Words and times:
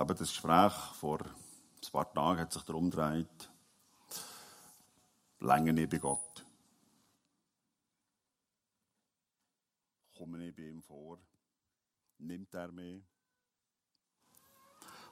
Aber 0.00 0.14
das 0.14 0.30
Gespräch 0.30 0.72
vor 0.98 1.20
ein 1.20 1.92
paar 1.92 2.10
Tagen 2.10 2.40
hat 2.40 2.50
sich 2.50 2.62
darum 2.62 2.90
gedreht, 2.90 3.50
länger 5.40 5.74
nicht 5.74 5.90
bei 5.90 5.98
Gott. 5.98 6.42
Komme 10.16 10.48
ich 10.48 10.56
bei 10.56 10.62
ihm 10.62 10.80
vor? 10.80 11.18
Nimmt 12.16 12.54
er 12.54 12.72
mich? 12.72 13.02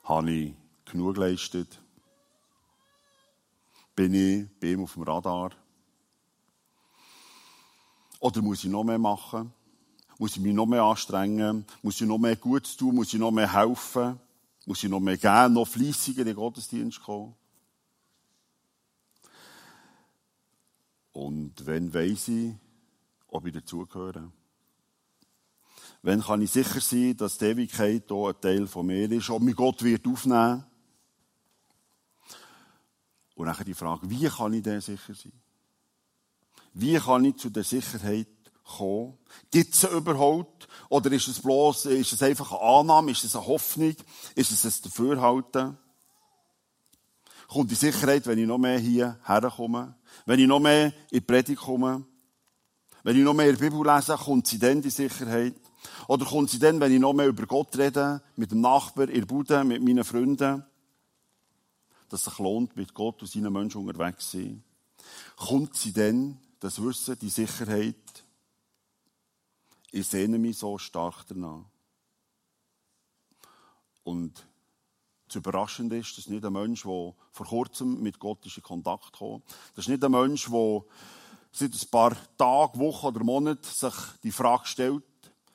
Habe 0.05 0.31
ich 0.31 0.55
genug 0.87 1.17
geleistet? 1.17 1.79
Bin 3.95 4.15
ich 4.15 4.49
bei 4.59 4.69
ihm 4.69 4.85
auf 4.85 4.95
dem 4.95 5.03
Radar? 5.03 5.51
Oder 8.21 8.41
muss 8.41 8.65
ich 8.65 8.71
noch 8.71 8.85
mehr 8.85 8.97
machen? 8.97 9.53
Muss 10.17 10.37
ich 10.37 10.43
mich 10.43 10.55
noch 10.55 10.65
mehr 10.65 10.83
anstrengen? 10.83 11.67
Muss 11.83 12.01
ich 12.01 12.09
noch 12.09 12.17
mehr 12.17 12.37
Gutes 12.37 12.75
tun? 12.75 12.95
Muss 12.95 13.13
ich 13.13 13.21
noch 13.21 13.31
mehr 13.31 13.53
helfen? 13.53 14.19
Muss 14.69 14.85
ich 14.85 14.91
noch 14.91 15.01
mehr 15.01 15.17
geben? 15.17 15.55
Noch 15.55 15.67
fleissiger 15.67 16.21
in 16.21 16.27
den 16.27 16.37
Gottesdienst 16.37 17.03
kommen? 17.03 17.35
Und 21.13 21.65
wenn 21.65 21.95
weiss 21.95 22.29
ich, 22.29 22.53
ob 23.29 23.47
ich 23.47 23.55
dazugehöre? 23.55 24.31
Wenn 26.03 26.21
kann 26.21 26.43
ich 26.43 26.51
sicher 26.51 26.83
sein, 26.83 27.17
dass 27.17 27.39
die 27.39 27.47
Ewigkeit 27.47 28.05
hier 28.09 28.29
ein 28.29 28.41
Teil 28.43 28.67
von 28.67 28.85
mir 28.85 29.11
ist, 29.11 29.31
ob 29.31 29.41
mich 29.41 29.57
Gott 29.57 29.83
wird 29.83 30.07
aufnehmen 30.07 30.67
Und 33.37 33.47
dann 33.47 33.65
die 33.65 33.73
Frage, 33.73 34.11
wie 34.11 34.29
kann 34.29 34.53
ich 34.53 34.63
denn 34.63 34.83
sicher 34.83 35.15
sein? 35.15 35.33
Wie 36.75 36.99
kann 36.99 37.25
ich 37.25 37.37
zu 37.37 37.49
der 37.49 37.65
Sicherheit 37.65 38.38
kommen? 38.77 39.19
Gibt 39.51 39.75
es 39.75 39.85
überhaupt? 39.85 40.69
Oder 40.89 41.11
ist 41.13 41.29
es 41.29 41.41
bloß, 41.41 41.87
ist 41.87 42.13
es 42.13 42.23
einfach 42.23 42.53
eine 42.53 42.61
Annahme? 42.61 43.11
Ist 43.11 43.25
es 43.25 43.35
eine 43.35 43.47
Hoffnung? 43.47 43.95
Ist 44.35 44.51
es 44.53 44.65
ein 44.65 44.83
Dafürhalten? 44.85 45.77
Kommt 47.49 47.71
die 47.71 47.75
Sicherheit, 47.75 48.27
wenn 48.27 48.39
ich 48.39 48.47
noch 48.47 48.59
mehr 48.59 48.79
hier 48.79 49.19
herkomme? 49.25 49.95
Wenn 50.27 50.39
ich 50.39 50.47
noch 50.47 50.61
mehr 50.61 50.87
in 50.87 50.93
die 51.13 51.21
Predigt 51.21 51.61
komme? 51.61 52.05
Wenn 53.03 53.17
ich 53.17 53.25
noch 53.25 53.35
mehr 53.35 53.49
in 53.49 53.57
der 53.57 53.71
Bibel 53.71 53.87
lese, 53.87 54.17
kommt 54.17 54.47
sie 54.47 54.59
dann 54.59 54.83
die 54.83 54.91
Sicherheit? 54.91 55.55
Oder 56.09 56.27
kommt 56.27 56.51
sie 56.51 56.59
dann, 56.59 56.81
wenn 56.81 56.93
ich 56.93 57.01
noch 57.01 57.15
mehr 57.15 57.29
über 57.29 57.47
Gott 57.47 57.77
rede, 57.79 58.23
mit 58.37 58.51
dem 58.51 58.61
Nachbar, 58.61 59.09
in 59.09 59.21
der 59.21 59.27
Bude, 59.27 59.65
mit 59.65 59.83
meinen 59.83 60.05
Freunden? 60.05 60.65
Dass 62.09 62.21
es 62.21 62.25
sich 62.25 62.39
lohnt, 62.39 62.77
mit 62.77 62.93
Gott 62.93 63.23
und 63.23 63.31
seinen 63.31 63.53
Menschen 63.53 63.87
unterwegs 63.87 64.31
zu 64.31 64.39
sein. 64.39 64.65
Kommt 65.37 65.77
sie 65.77 65.93
dann, 65.93 66.39
das 66.61 66.83
Wissen, 66.83 67.19
die 67.19 67.31
Sicherheit? 67.31 67.97
Ich 69.91 70.07
sehne 70.07 70.39
mich 70.39 70.59
so 70.59 70.79
stark 70.79 71.27
danach. 71.29 71.65
Und 74.05 74.47
das 75.27 75.37
Überraschende 75.37 75.99
ist, 75.99 76.13
das 76.13 76.19
ist 76.19 76.31
nicht 76.31 76.45
ein 76.45 76.53
Mensch, 76.53 76.83
der 76.83 77.15
vor 77.33 77.47
kurzem 77.47 78.01
mit 78.03 78.19
Gott 78.19 78.45
in 78.45 78.63
Kontakt 78.63 79.13
kam. 79.13 79.43
Das 79.75 79.85
ist 79.85 79.89
nicht 79.89 80.05
ein 80.05 80.11
Mensch, 80.11 80.49
der 80.51 80.85
seit 81.53 81.75
ein 81.75 81.91
paar 81.91 82.17
Tagen, 82.37 82.79
Wochen 82.79 83.07
oder 83.07 83.25
Monaten 83.25 83.65
sich 83.65 83.95
die 84.23 84.33
Frage 84.33 84.67
stellt, 84.67 85.03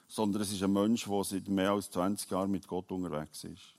sondern 0.08 0.44
es 0.44 0.52
ist 0.52 0.62
ein 0.62 0.74
Mensch, 0.74 1.06
der 1.06 1.24
seit 1.24 1.48
mehr 1.48 1.72
als 1.72 1.90
20 1.92 2.30
Jahren 2.30 2.52
mit 2.52 2.68
Gott 2.68 2.92
unterwegs 2.92 3.44
ist. 3.44 3.76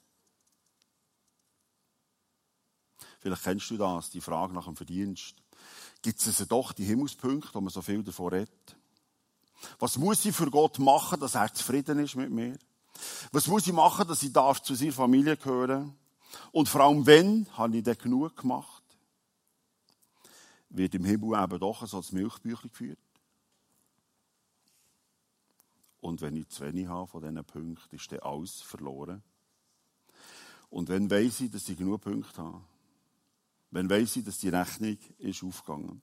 Vielleicht 3.20 3.42
kennst 3.42 3.70
du 3.70 3.76
das, 3.76 4.10
die 4.10 4.20
Frage 4.20 4.52
nach 4.52 4.66
dem 4.66 4.76
Verdienst. 4.76 5.36
Gibt 6.02 6.20
es 6.20 6.26
also 6.26 6.44
doch 6.44 6.72
die 6.72 6.84
Himmelspunkte, 6.84 7.54
wo 7.54 7.60
man 7.60 7.70
so 7.70 7.80
viel 7.80 8.02
davon 8.02 8.34
redet? 8.34 8.76
Was 9.78 9.98
muss 9.98 10.24
ich 10.24 10.34
für 10.34 10.50
Gott 10.50 10.78
machen, 10.78 11.20
dass 11.20 11.34
er 11.34 11.52
zufrieden 11.52 11.98
ist 11.98 12.16
mit 12.16 12.30
mir? 12.30 12.58
Was 13.32 13.46
muss 13.46 13.66
ich 13.66 13.72
machen, 13.72 14.06
dass 14.06 14.22
ich 14.22 14.32
darf 14.32 14.62
zu 14.62 14.74
seiner 14.74 14.92
Familie 14.92 15.36
gehören? 15.36 15.96
Und 16.52 16.68
vor 16.68 16.82
allem, 16.82 17.06
wenn, 17.06 17.46
habe 17.56 17.76
ich 17.76 17.82
denn 17.82 17.98
genug 17.98 18.36
gemacht? 18.36 18.82
Wird 20.68 20.94
im 20.94 21.04
Himmel 21.04 21.40
eben 21.42 21.58
doch 21.58 21.86
so 21.86 21.98
das 21.98 22.12
Milchbüchlein 22.12 22.70
geführt? 22.70 22.98
Und 26.00 26.20
wenn 26.20 26.36
ich 26.36 26.48
zu 26.48 26.64
wenig 26.64 26.86
habe 26.86 27.06
von 27.06 27.22
diesen 27.22 27.44
Punkten, 27.44 27.96
ist 27.96 28.12
dann 28.12 28.20
alles 28.20 28.60
verloren. 28.60 29.22
Und 30.68 30.88
wenn 30.88 31.10
weiss 31.10 31.40
ich, 31.40 31.50
dass 31.50 31.68
ich 31.68 31.78
genug 31.78 32.02
Punkte 32.02 32.42
habe? 32.42 32.60
Wenn 33.70 33.88
weiss 33.88 34.16
ich, 34.16 34.24
dass 34.24 34.38
die 34.38 34.50
Rechnung 34.50 34.98
ist 35.18 35.42
aufgegangen? 35.42 36.02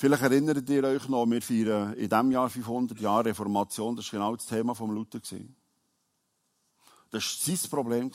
Vielleicht 0.00 0.22
erinnert 0.22 0.66
ihr 0.70 0.82
euch 0.82 1.06
noch, 1.10 1.26
wir 1.26 1.42
feiern 1.42 1.92
in 1.92 2.08
diesem 2.08 2.30
Jahr 2.30 2.48
500 2.48 2.98
Jahre 3.00 3.26
Reformation. 3.26 3.94
Das 3.94 4.06
war 4.06 4.18
genau 4.18 4.34
das 4.34 4.46
Thema 4.46 4.74
von 4.74 4.94
Luther. 4.94 5.20
Das 7.10 7.22
war 7.22 7.56
sein 7.56 7.70
Problem. 7.70 8.10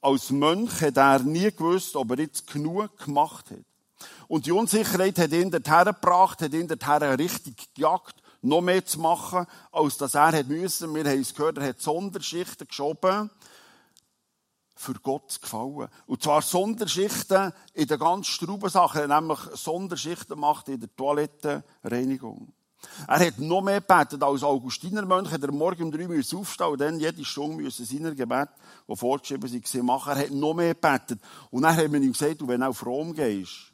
Als 0.00 0.30
Mönch 0.30 0.80
hat 0.82 0.96
er 0.96 1.18
nie 1.18 1.50
gewusst, 1.50 1.96
ob 1.96 2.12
er 2.12 2.20
jetzt 2.20 2.46
genug 2.46 2.96
gemacht 2.96 3.50
hat. 3.50 3.64
Und 4.28 4.46
die 4.46 4.52
Unsicherheit 4.52 5.18
hat 5.18 5.32
ihn 5.32 5.50
dorthin 5.50 5.84
gebracht, 5.86 6.40
hat 6.40 6.52
ihn 6.52 6.68
dorthin 6.68 7.02
richtig 7.16 7.74
gejagt 7.74 8.14
noch 8.44 8.60
mehr 8.60 8.84
zu 8.84 9.00
machen, 9.00 9.46
als 9.72 9.96
dass 9.96 10.14
er 10.14 10.30
hat 10.30 10.48
müssen. 10.48 10.94
Wir 10.94 11.04
haben 11.04 11.20
es 11.20 11.34
gehört, 11.34 11.58
er 11.58 11.70
hat 11.70 11.80
Sonderschichten 11.80 12.68
geschoben, 12.68 13.30
für 14.74 14.94
Gott 14.94 15.40
gefallen. 15.40 15.88
Und 16.06 16.22
zwar 16.22 16.42
Sonderschichten 16.42 17.52
in 17.72 17.86
den 17.86 17.98
ganz 17.98 18.26
strauben 18.26 18.70
Sachen, 18.70 19.08
nämlich 19.08 19.38
Sonderschichten 19.54 20.34
gemacht 20.34 20.68
in 20.68 20.80
der 20.80 20.94
Toilettenreinigung. 20.94 22.52
Er 23.06 23.26
hat 23.26 23.38
noch 23.38 23.62
mehr 23.62 23.80
gebetet 23.80 24.22
als 24.22 24.42
Augustinermönch, 24.42 25.30
hat 25.30 25.42
er 25.42 25.52
morgen 25.52 25.84
um 25.84 25.92
drei 25.92 26.06
müssen 26.06 26.38
aufstehen 26.38 26.66
und 26.66 26.80
dann 26.80 27.00
jede 27.00 27.24
Stunde 27.24 27.62
müssen 27.62 27.86
seiner 27.86 28.14
Gebet, 28.14 28.50
die 28.86 28.96
vorgeschrieben 28.96 29.48
sind, 29.48 29.84
machen. 29.84 30.12
Er 30.12 30.24
hat 30.24 30.30
noch 30.30 30.52
mehr 30.52 30.74
gebetet. 30.74 31.20
Und 31.50 31.62
dann 31.62 31.76
haben 31.76 31.92
wir 31.92 32.00
ihm 32.00 32.12
gesagt, 32.12 32.42
du, 32.42 32.48
wenn 32.48 32.60
du 32.60 32.68
auf 32.68 32.84
Rom 32.84 33.14
gehst, 33.14 33.72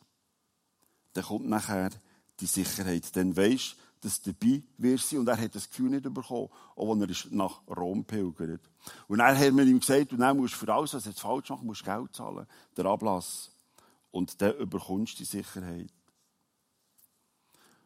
dann 1.14 1.24
kommt 1.24 1.48
nachher 1.48 1.90
die 2.38 2.46
Sicherheit. 2.46 3.14
Dann 3.16 3.36
weisst 3.36 3.76
dass 4.00 4.20
du 4.22 4.32
dabei 4.32 4.62
wirst 4.78 5.12
Und 5.12 5.28
er 5.28 5.36
hat 5.36 5.54
das 5.54 5.68
Gefühl 5.68 5.90
nicht 5.90 6.02
bekommen, 6.02 6.48
auch 6.76 6.96
als 6.96 7.26
er 7.26 7.34
nach 7.34 7.60
Rom 7.68 8.04
pilgert. 8.04 8.69
Und 9.08 9.18
dann 9.18 9.36
haben 9.36 9.56
wir 9.56 9.64
ihm 9.64 9.80
gesagt, 9.80 10.12
und 10.12 10.20
dann 10.20 10.36
musst 10.36 10.54
du 10.54 10.58
für 10.58 10.72
alles, 10.72 10.94
was 10.94 11.04
jetzt 11.04 11.20
falsch 11.20 11.50
macht, 11.50 11.62
musst 11.62 11.84
Geld 11.84 12.14
zahlen. 12.14 12.46
Der 12.76 12.86
Ablass. 12.86 13.50
Und 14.10 14.40
dann 14.40 14.56
überkommst 14.56 15.14
du 15.14 15.18
die 15.18 15.24
Sicherheit. 15.24 15.92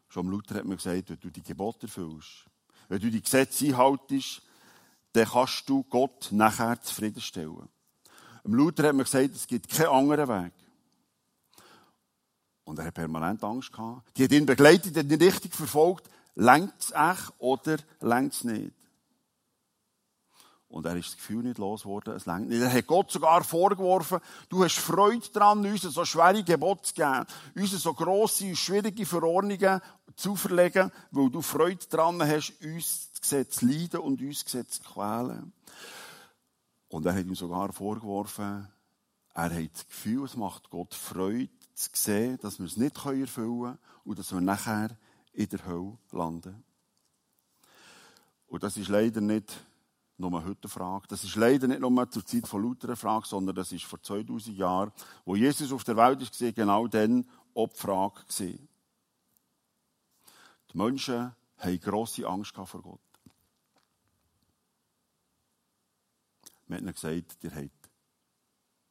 Schon 0.09 0.29
Luther 0.29 0.57
hat 0.57 0.65
mir 0.65 0.77
gesagt, 0.77 1.11
wenn 1.11 1.21
du 1.21 1.31
die 1.31 1.43
Gebote 1.43 1.87
erfüllst, 1.87 2.45
wenn 2.89 3.01
du 3.01 3.11
die 3.11 3.23
Gesetze 3.23 3.67
einhaltest, 3.67 4.43
dann 5.13 5.27
kannst 5.27 5.69
du 5.69 5.83
Gott 5.85 6.29
nachher 6.31 6.81
zufriedenstellen. 6.81 7.69
Im 8.45 8.55
Luther 8.55 8.89
hat 8.89 8.95
mir 8.95 9.05
gesagt, 9.05 9.35
es 9.35 9.47
gibt 9.47 9.69
keinen 9.69 9.89
anderen 9.89 10.29
Weg. 10.29 10.53
Und 12.65 12.79
er 12.79 12.87
hat 12.87 12.95
permanent 12.95 13.43
Angst 13.43 13.73
gehabt. 13.73 14.17
Die 14.17 14.25
hat 14.25 14.33
ihn 14.33 14.47
begleitet, 14.47 14.97
hat 14.97 15.11
ihn 15.11 15.23
richtig 15.23 15.55
verfolgt. 15.55 16.09
Längt 16.35 16.75
es 16.79 16.91
echt 16.93 17.33
oder 17.39 17.77
längt 18.01 18.33
es 18.33 18.45
nicht? 18.45 18.75
Und 20.75 20.87
er 20.87 20.97
ist 20.97 21.11
das 21.11 21.17
Gefühl 21.19 21.45
nicht 21.45 21.59
losgeworden, 21.59 22.17
es 22.17 22.27
längt 22.27 22.49
nicht. 22.49 22.61
Er 22.61 22.73
hat 22.73 22.89
Gott 22.89 23.09
sogar 23.09 23.45
vorgeworfen, 23.45 24.19
du 24.49 24.65
hast 24.65 24.77
Freude 24.77 25.29
daran, 25.33 25.65
uns 25.65 25.83
so 25.83 26.05
schwere 26.05 26.43
Gebote 26.43 26.83
zu 26.83 26.95
geben, 26.95 27.25
uns 27.55 27.71
so 27.81 27.95
grosse, 27.95 28.57
schwierige 28.57 29.07
Verordnungen 29.07 29.81
zu 30.17 30.35
verlegen, 30.35 30.91
weil 31.13 31.31
du 31.31 31.43
Freude 31.43 31.87
daran 31.89 32.21
hast, 32.23 32.61
uns 32.61 33.09
das 33.13 33.21
Gesetz 33.21 33.57
zu 33.59 33.67
leiden 33.67 34.01
und 34.01 34.21
uns 34.21 34.39
das 34.39 34.45
Gesetz 34.47 34.81
zu 34.81 34.83
quälen. 34.83 35.53
Und 36.89 37.07
er 37.07 37.15
hat 37.15 37.25
ihm 37.25 37.37
sogar 37.37 37.73
vorgeworfen, 37.73 38.67
er 39.33 39.55
hat 39.55 39.75
das 39.75 39.87
Gefühl, 39.87 40.25
es 40.25 40.37
macht 40.37 40.71
Gott 40.71 40.93
Freude, 40.93 41.51
zu 41.75 41.91
sehen, 41.93 42.37
dass 42.43 42.59
wir 42.59 42.67
es 42.67 42.77
nicht 42.77 42.97
erfüllen 42.97 43.29
können 43.33 43.79
und 44.03 44.19
dass 44.19 44.33
wir 44.33 44.41
nachher 44.41 44.89
in 45.35 45.49
der 45.49 45.67
Hölle 45.67 45.97
landen. 46.11 46.65
Und 48.49 48.65
das 48.65 48.77
ist 48.77 48.89
leider 48.89 49.21
nicht 49.21 49.53
nur 50.17 50.45
heute 50.45 50.63
eine 50.63 50.71
Frage. 50.71 51.07
Das 51.09 51.25
ist 51.25 51.37
leider 51.37 51.67
nicht 51.67 51.81
nur 51.81 52.11
zur 52.11 52.25
Zeit 52.25 52.47
von 52.47 52.63
Luther 52.63 52.89
eine 52.89 52.97
Frage, 52.97 53.27
sondern 53.27 53.57
das 53.57 53.73
ist 53.73 53.85
vor 53.85 54.01
2000 54.01 54.57
Jahren, 54.57 54.93
wo 55.25 55.35
Jesus 55.35 55.73
auf 55.73 55.85
der 55.85 55.97
Welt 55.97 56.23
ist, 56.23 56.39
genau 56.55 56.87
dann 56.87 57.29
auch 57.55 57.69
die 57.69 57.79
Frage 57.79 58.21
gewesen. 58.23 58.69
Die 60.73 60.79
Menschen 60.79 61.35
haben 61.59 61.81
grosse 61.81 62.27
Angst 62.27 62.55
vor 62.55 62.83
Gott. 62.83 63.01
Wir 66.67 66.79
haben 66.79 66.87
gesagt, 66.87 67.45
ihr 67.45 67.55
habt 67.55 67.91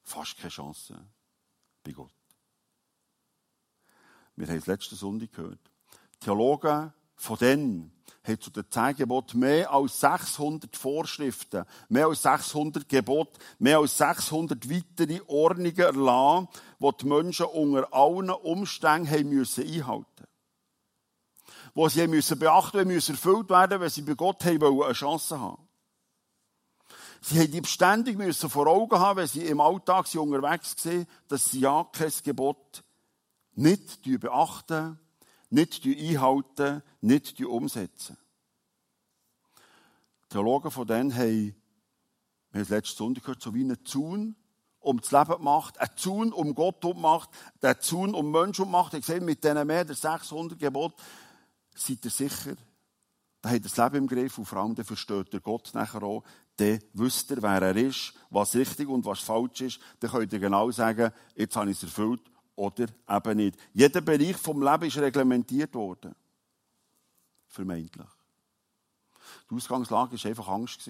fast 0.04 0.38
keine 0.38 0.50
Chance 0.50 1.06
bei 1.84 1.92
Gott. 1.92 2.14
Wir 4.36 4.48
haben 4.48 4.58
es 4.58 4.68
letzte 4.68 4.96
Sonntag 4.96 5.32
gehört. 5.32 5.72
Theologen 6.20 6.94
von 7.24 7.38
denen 7.38 7.92
haben 8.26 8.40
zu 8.40 8.52
den 8.52 8.70
zehn 8.70 8.96
Geboten 8.96 9.40
mehr 9.40 9.72
als 9.72 10.00
600 10.02 10.76
Vorschriften, 10.76 11.66
mehr 11.88 12.08
als 12.08 12.22
600 12.22 12.88
Gebote, 12.88 13.40
mehr 13.60 13.80
als 13.80 13.98
600 13.98 14.70
weitere 14.70 15.22
Ordnungen 15.28 15.78
erlassen, 15.78 16.48
die 16.80 16.90
die 17.00 17.06
Menschen 17.06 17.46
unter 17.46 17.94
allen 17.94 18.30
Umständen 18.30 19.10
haben 19.10 19.30
müssen 19.30 19.66
einhalten 19.66 20.28
Wo 21.74 21.88
sie 21.88 22.08
müssen 22.08 22.40
beachten 22.40 22.88
müssen, 22.88 23.14
müssen 23.14 23.16
erfüllt 23.16 23.50
werden, 23.50 23.80
wenn 23.80 23.90
sie 23.90 24.02
bei 24.02 24.14
Gott 24.16 24.44
haben 24.44 24.82
eine 24.84 24.94
Chance 24.94 25.40
haben. 25.40 25.68
Sie 27.22 27.40
haben 27.40 27.52
die 27.52 27.62
beständig 27.62 28.18
müssen 28.18 28.50
vor 28.50 28.68
Augen 28.68 29.00
haben, 29.00 29.18
wenn 29.18 29.28
sie 29.28 29.46
im 29.46 29.62
Alltag 29.62 30.14
unterwegs 30.16 30.86
waren, 30.86 31.08
dass 31.30 31.52
sie 31.52 31.62
ja 31.62 31.86
kein 31.92 32.12
Gebot 32.24 32.84
nicht 33.56 34.02
beachten, 34.20 35.00
nicht 35.54 35.86
einhalten, 35.86 36.82
nicht 37.02 37.40
umsetzen. 37.42 38.18
Die 40.26 40.30
Theologen 40.30 40.72
von 40.72 40.88
denen 40.88 41.14
haben, 41.14 41.56
wir 42.52 42.60
haben 42.60 42.62
es 42.62 42.70
letzten 42.70 42.98
Sonntag 42.98 43.24
gehört, 43.24 43.42
so 43.42 43.54
wie 43.54 43.62
einen 43.62 43.86
Zaun 43.86 44.36
um 44.80 45.00
das 45.00 45.12
Leben 45.12 45.38
gemacht, 45.38 45.80
ein 45.80 45.90
Zaun 45.96 46.34
um 46.34 46.56
Gott 46.56 46.82
gemacht, 46.82 47.30
ein 47.62 47.76
Zaun 47.80 48.16
um 48.16 48.32
Menschen 48.32 48.66
gemacht. 48.66 48.96
Ich 48.96 49.06
sehe, 49.06 49.22
mit 49.22 49.44
diesen 49.44 49.66
mehr 49.68 49.86
als 49.88 50.02
600 50.02 50.58
Geboten 50.58 50.96
seid 51.76 52.04
ihr 52.04 52.12
sicher, 52.12 52.56
da 53.42 53.50
hat 53.50 53.64
das 53.64 53.78
Leben 53.78 53.96
im 53.98 54.08
Griff 54.08 54.38
und 54.38 54.46
vor 54.46 54.58
allem 54.58 54.74
dann 54.74 54.86
versteht 54.86 55.34
ihr 55.34 55.42
Gott 55.42 55.70
nachher 55.74 56.02
auch, 56.02 56.24
dann 56.58 56.80
wisst 56.94 57.30
ihr, 57.30 57.42
wer 57.42 57.62
er 57.62 57.76
ist, 57.76 58.14
was 58.30 58.56
richtig 58.56 58.88
und 58.88 59.06
was 59.06 59.20
falsch 59.20 59.62
ist, 59.62 59.80
dann 60.00 60.10
könnt 60.10 60.34
ihr 60.34 60.40
genau 60.40 60.72
sagen, 60.72 61.12
jetzt 61.36 61.56
habe 61.56 61.70
ich 61.70 61.78
es 61.78 61.84
erfüllt 61.84 62.33
oder 62.56 62.88
eben 63.10 63.38
nicht. 63.38 63.58
Jeder 63.74 64.02
Bereich 64.02 64.38
vom 64.38 64.62
Leben 64.62 64.86
ist 64.86 64.98
reglementiert 64.98 65.74
worden. 65.74 66.16
Vermeintlich. 67.48 68.08
Die 69.50 69.56
Ausgangslage 69.56 70.18
war 70.18 70.30
einfach 70.30 70.48
Angst. 70.48 70.90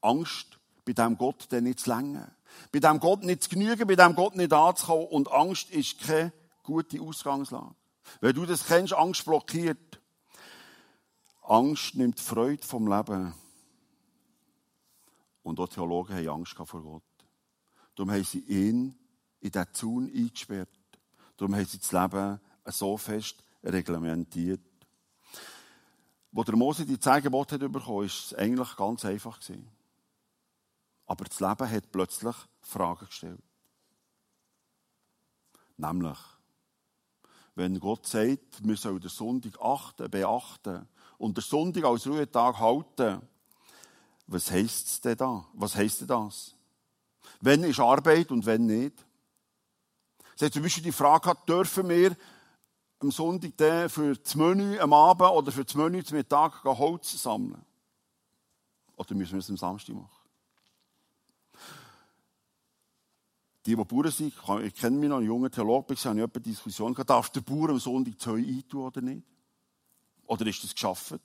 Angst, 0.00 0.58
bei 0.84 0.92
dem 0.92 1.16
Gott 1.16 1.46
dann 1.50 1.64
nicht 1.64 1.80
zu 1.80 1.90
längen. 1.90 2.30
Bei 2.70 2.80
dem 2.80 3.00
Gott 3.00 3.22
nicht 3.22 3.44
zu 3.44 3.50
genügen, 3.50 3.86
bei 3.86 3.96
dem 3.96 4.14
Gott 4.14 4.36
nicht 4.36 4.52
anzukommen. 4.52 5.06
Und 5.06 5.30
Angst 5.30 5.70
ist 5.70 6.00
keine 6.00 6.32
gute 6.62 7.00
Ausgangslage. 7.00 7.74
Wenn 8.20 8.34
du 8.34 8.46
das 8.46 8.66
kennst, 8.66 8.92
Angst 8.92 9.24
blockiert. 9.24 10.00
Angst 11.42 11.94
nimmt 11.94 12.20
Freude 12.20 12.66
vom 12.66 12.86
Leben. 12.86 13.34
Und 15.42 15.58
auch 15.58 15.68
Theologen 15.68 16.16
haben 16.16 16.28
Angst 16.28 16.54
vor 16.54 16.82
Gott. 16.82 17.02
Darum 17.94 18.12
haben 18.12 18.24
sie 18.24 18.40
ihn 18.40 18.96
in 19.40 19.50
diesen 19.50 19.72
Zaun 19.72 20.12
eingesperrt. 20.14 20.68
Darum 21.36 21.54
haben 21.54 21.64
sie 21.64 21.78
das 21.78 21.92
Leben 21.92 22.40
so 22.66 22.96
fest 22.96 23.42
reglementiert. 23.64 24.60
Wo 26.30 26.44
der 26.44 26.56
Mose 26.56 26.86
die 26.86 26.98
zehn 26.98 27.22
Gebote 27.22 27.58
bekommen 27.58 27.96
war 27.98 28.04
es 28.04 28.34
eigentlich 28.34 28.76
ganz 28.76 29.04
einfach. 29.04 29.38
Aber 31.06 31.24
das 31.24 31.40
Leben 31.40 31.70
hat 31.70 31.92
plötzlich 31.92 32.36
Fragen 32.62 33.06
gestellt. 33.06 33.42
Nämlich, 35.76 36.18
wenn 37.54 37.78
Gott 37.80 38.06
sagt, 38.06 38.66
wir 38.66 38.76
sollen 38.76 39.00
den 39.00 39.10
Sonntag 39.10 39.60
achten, 39.60 40.10
beachten 40.10 40.88
und 41.18 41.36
den 41.36 41.42
Sonntag 41.42 41.84
als 41.84 42.06
Ruhetag 42.06 42.58
halten, 42.58 43.20
was 44.26 44.50
heisst 44.50 44.86
es 44.86 45.00
denn 45.00 45.16
da? 45.16 45.44
Was 45.52 45.76
heisst 45.76 46.00
denn 46.00 46.08
das? 46.08 46.54
Wenn 47.40 47.64
ist 47.64 47.80
Arbeit 47.80 48.30
und 48.30 48.46
wenn 48.46 48.66
nicht? 48.66 49.04
Sie 50.36 50.46
hat 50.46 50.52
zum 50.52 50.62
Beispiel 50.62 50.84
die 50.84 50.92
Frage 50.92 51.22
gehabt, 51.22 51.48
dürfen 51.48 51.88
wir 51.88 52.16
am 53.00 53.10
Sonntag 53.10 53.90
für 53.90 54.16
das 54.16 54.34
Menü 54.34 54.78
am 54.78 54.92
Abend 54.92 55.30
oder 55.30 55.52
für 55.52 55.64
das 55.64 55.74
Menü 55.74 56.02
zum 56.02 56.16
Mittag 56.16 56.64
Holz 56.64 57.22
sammeln? 57.22 57.64
Oder 58.96 59.14
müssen 59.14 59.32
wir 59.32 59.40
es 59.40 59.50
am 59.50 59.56
Samstag 59.56 59.96
machen? 59.96 60.22
Die, 63.64 63.76
die 63.76 63.84
Bauern 63.84 64.10
sind, 64.10 64.34
ich 64.64 64.74
kenne 64.74 64.96
mich 64.96 65.08
noch, 65.08 65.18
ein 65.18 65.24
junger 65.24 65.50
Theologe, 65.50 65.94
ich 65.94 66.04
habe 66.04 66.18
eine 66.18 66.28
Diskussion 66.28 66.94
gehabt, 66.94 67.10
darf 67.10 67.30
der 67.30 67.42
Bauer 67.42 67.70
am 67.70 67.78
Sonntag 67.78 68.20
Zeu 68.20 68.38
eintun 68.38 68.80
oder 68.80 69.00
nicht? 69.00 69.24
Oder 70.26 70.46
ist 70.46 70.64
das 70.64 70.74
geschafft? 70.74 71.20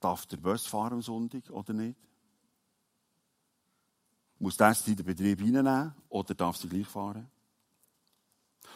Darf 0.00 0.26
der 0.26 0.36
Bus 0.38 0.66
fahren 0.66 0.94
am 0.94 1.02
Sonntag 1.02 1.50
oder 1.50 1.72
nicht? 1.72 1.98
Muss 4.44 4.58
das 4.58 4.86
in 4.86 4.94
den 4.94 5.06
Betrieb 5.06 5.40
reinnehmen 5.40 5.94
oder 6.10 6.34
darf 6.34 6.58
sie 6.58 6.68
gleich 6.68 6.86
fahren? 6.86 7.30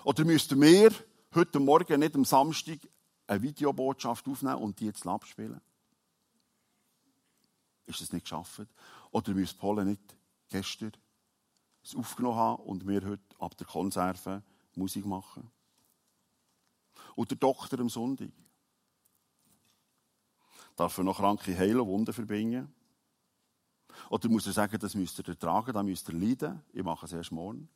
Oder 0.02 0.24
müssten 0.24 0.58
wir 0.62 0.90
heute 1.34 1.60
Morgen 1.60 2.00
nicht 2.00 2.14
am 2.14 2.24
Samstag 2.24 2.78
eine 3.26 3.42
Videobotschaft 3.42 4.26
aufnehmen 4.26 4.62
und 4.62 4.80
die 4.80 4.86
jetzt 4.86 5.06
abspielen? 5.06 5.60
Ist 7.84 8.00
das 8.00 8.14
nicht 8.14 8.22
geschafft? 8.22 8.66
Oder 9.10 9.34
müsste 9.34 9.58
Polen 9.58 9.88
nicht 9.88 10.16
gestern 10.48 10.92
es 11.84 11.94
aufgenommen 11.94 12.38
haben 12.38 12.62
und 12.62 12.88
wir 12.88 13.04
heute 13.04 13.38
ab 13.38 13.54
der 13.58 13.66
Konserve 13.66 14.42
Musik 14.74 15.04
machen? 15.04 15.50
Und 17.14 17.30
der 17.30 17.36
Doktor 17.36 17.78
am 17.80 17.90
Sonntag? 17.90 18.30
Darf 20.76 20.96
er 20.96 21.04
noch 21.04 21.18
Kranke 21.18 21.54
heilen, 21.54 21.86
Wunden 21.86 22.14
verbinden? 22.14 22.72
Oder 24.10 24.28
muss 24.28 24.46
er 24.46 24.52
sagen, 24.52 24.78
das 24.78 24.94
müsst 24.94 25.18
ihr 25.18 25.28
ertragen, 25.28 25.72
das 25.72 25.84
müsst 25.84 26.08
ihr 26.08 26.14
leiden? 26.14 26.62
Ich 26.72 26.82
mache 26.82 27.06
es 27.06 27.12
erst 27.12 27.32
morgen. 27.32 27.68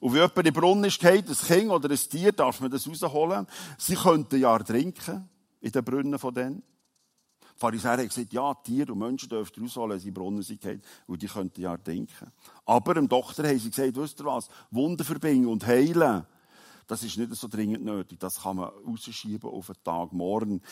Und 0.00 0.12
wenn 0.12 0.20
jemand 0.20 0.38
in 0.38 0.44
den 0.44 0.52
Brunnen 0.54 0.84
ist, 0.84 1.04
ein 1.04 1.24
Kind 1.24 1.70
oder 1.70 1.90
ein 1.90 1.96
Tier, 1.96 2.32
darf 2.32 2.60
man 2.60 2.70
das 2.70 2.88
rausholen. 2.88 3.46
Sie 3.78 3.94
könnten 3.94 4.40
ja 4.40 4.58
trinken 4.58 5.28
in 5.60 5.72
den 5.72 5.84
Brunnen 5.84 6.18
von 6.18 6.34
denen. 6.34 6.62
Die 7.40 7.58
Pharisäer 7.58 7.92
haben 7.92 8.08
gesagt, 8.08 8.32
ja, 8.32 8.52
Tiere 8.54 8.92
und 8.92 8.98
Menschen 8.98 9.28
dürfen 9.28 9.62
rausholen, 9.62 9.98
sie 9.98 10.08
in 10.08 10.14
Brunnen 10.14 10.42
sind, 10.42 10.62
weil 10.64 11.16
die 11.16 11.26
könnten 11.26 11.60
ja 11.60 11.76
trinken. 11.76 12.30
Aber 12.66 12.94
dem 12.94 13.08
Doktor 13.08 13.46
haben 13.46 13.58
sie 13.58 13.70
gesagt, 13.70 13.96
wisst 13.96 14.20
ihr 14.20 14.26
was, 14.26 14.48
Wunden 14.70 15.04
verbinden 15.04 15.46
und 15.46 15.66
heilen, 15.66 16.26
das 16.86 17.02
ist 17.02 17.16
nicht 17.16 17.34
so 17.34 17.48
dringend 17.48 17.84
nötig. 17.84 18.20
Das 18.20 18.42
kann 18.42 18.56
man 18.56 18.68
rausschieben 18.68 19.50
auf 19.50 19.70
einen 19.70 19.82
Tag 19.82 20.12
morgen. 20.12 20.62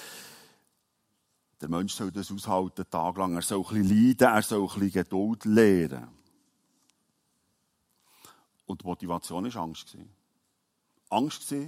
Der 1.64 1.70
Mensch 1.70 1.94
soll 1.94 2.12
das 2.12 2.30
aushalten, 2.30 2.84
Tag 2.90 3.16
lang. 3.16 3.36
Er 3.36 3.40
soll 3.40 3.64
ein 3.64 3.84
bisschen 3.84 3.88
leiden, 3.88 4.28
er 4.28 4.42
soll 4.42 4.60
ein 4.60 4.66
bisschen 4.66 4.92
Geduld 4.92 5.46
lernen. 5.46 6.08
Und 8.66 8.82
die 8.82 8.86
Motivation 8.86 9.44
war 9.54 9.62
Angst. 9.62 9.96
Angst 11.08 11.52
war, 11.52 11.66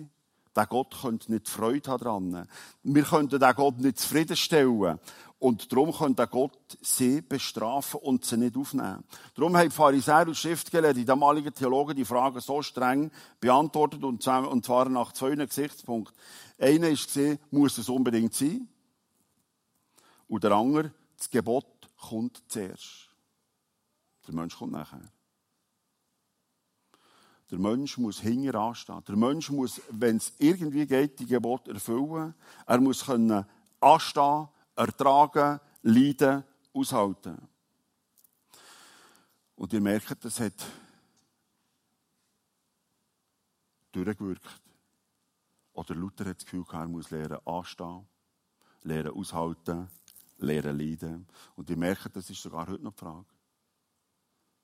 der 0.55 0.67
Gott 0.67 1.01
könnte 1.01 1.33
nicht 1.33 1.49
Freude 1.49 1.91
haben 1.91 2.31
dran. 2.31 2.49
Wir 2.83 3.05
könnten 3.05 3.41
den 3.41 3.55
Gott 3.55 3.79
nicht 3.79 3.99
zufriedenstellen. 3.99 5.01
Und 5.39 5.73
darum 5.73 5.95
könnte 5.95 6.27
Gott 6.27 6.77
sie 6.83 7.23
bestrafen 7.23 8.01
und 8.01 8.23
sie 8.27 8.37
nicht 8.37 8.59
aufnehmen. 8.59 9.03
Darum 9.35 9.57
haben 9.57 9.71
Pharisäer 9.71 10.29
und 10.29 10.37
Schriftgelehrte, 10.37 10.99
die 10.99 11.07
damaligen 11.07 11.55
Theologen, 11.55 11.97
die 11.97 12.05
Fragen 12.05 12.41
so 12.41 12.61
streng 12.61 13.11
beantwortet 13.41 14.05
und 14.05 14.23
zwar 14.23 14.91
nach 14.91 15.13
zwei 15.13 15.37
Gesichtspunkten. 15.37 16.15
Einer 16.59 16.89
war, 16.91 17.39
muss 17.51 17.79
es 17.79 17.89
unbedingt 17.89 18.35
sein? 18.35 18.69
Und 20.29 20.45
der 20.45 20.53
andere, 20.53 20.93
das 21.17 21.31
Gebot 21.31 21.89
kommt 21.97 22.43
zuerst. 22.49 23.11
Der 24.27 24.35
Mensch 24.35 24.57
kommt 24.57 24.73
nachher. 24.73 25.13
Der 27.51 27.59
Mensch 27.59 27.97
muss 27.97 28.21
hinten 28.21 28.57
anstehen. 28.57 29.05
Der 29.07 29.17
Mensch 29.17 29.51
muss, 29.51 29.81
wenn 29.91 30.17
es 30.17 30.33
irgendwie 30.39 30.87
geht, 30.87 31.19
die 31.21 31.27
Gebot 31.27 31.69
erfüllen. 31.69 32.35
Er 32.67 32.81
muss 32.81 33.05
können 33.05 33.47
anstehen, 33.81 34.49
ertragen, 34.75 35.61
leiden, 35.83 36.43
aushalten. 36.73 37.49
Und 39.55 39.73
ihr 39.73 39.81
merkt, 39.81 40.25
das 40.25 40.41
hat 40.41 40.67
durchgewirkt. 43.93 44.61
Oder 45.73 45.95
Luther 45.95 46.25
hat 46.27 46.37
das 46.37 46.45
Gefühl, 46.45 46.65
er 46.73 46.89
muss 46.89 47.11
lernen 47.11 47.39
anstehen, 47.47 48.07
lernen 48.83 49.13
aushalten, 49.13 49.89
lernen 50.39 50.79
leiden. 50.79 51.27
Und 51.55 51.71
ihr 51.71 51.77
merkt, 51.77 52.15
das 52.15 52.31
ist 52.31 52.43
sogar 52.43 52.67
heute 52.67 52.83
noch 52.83 52.93
die 52.93 53.01
Frage. 53.01 53.27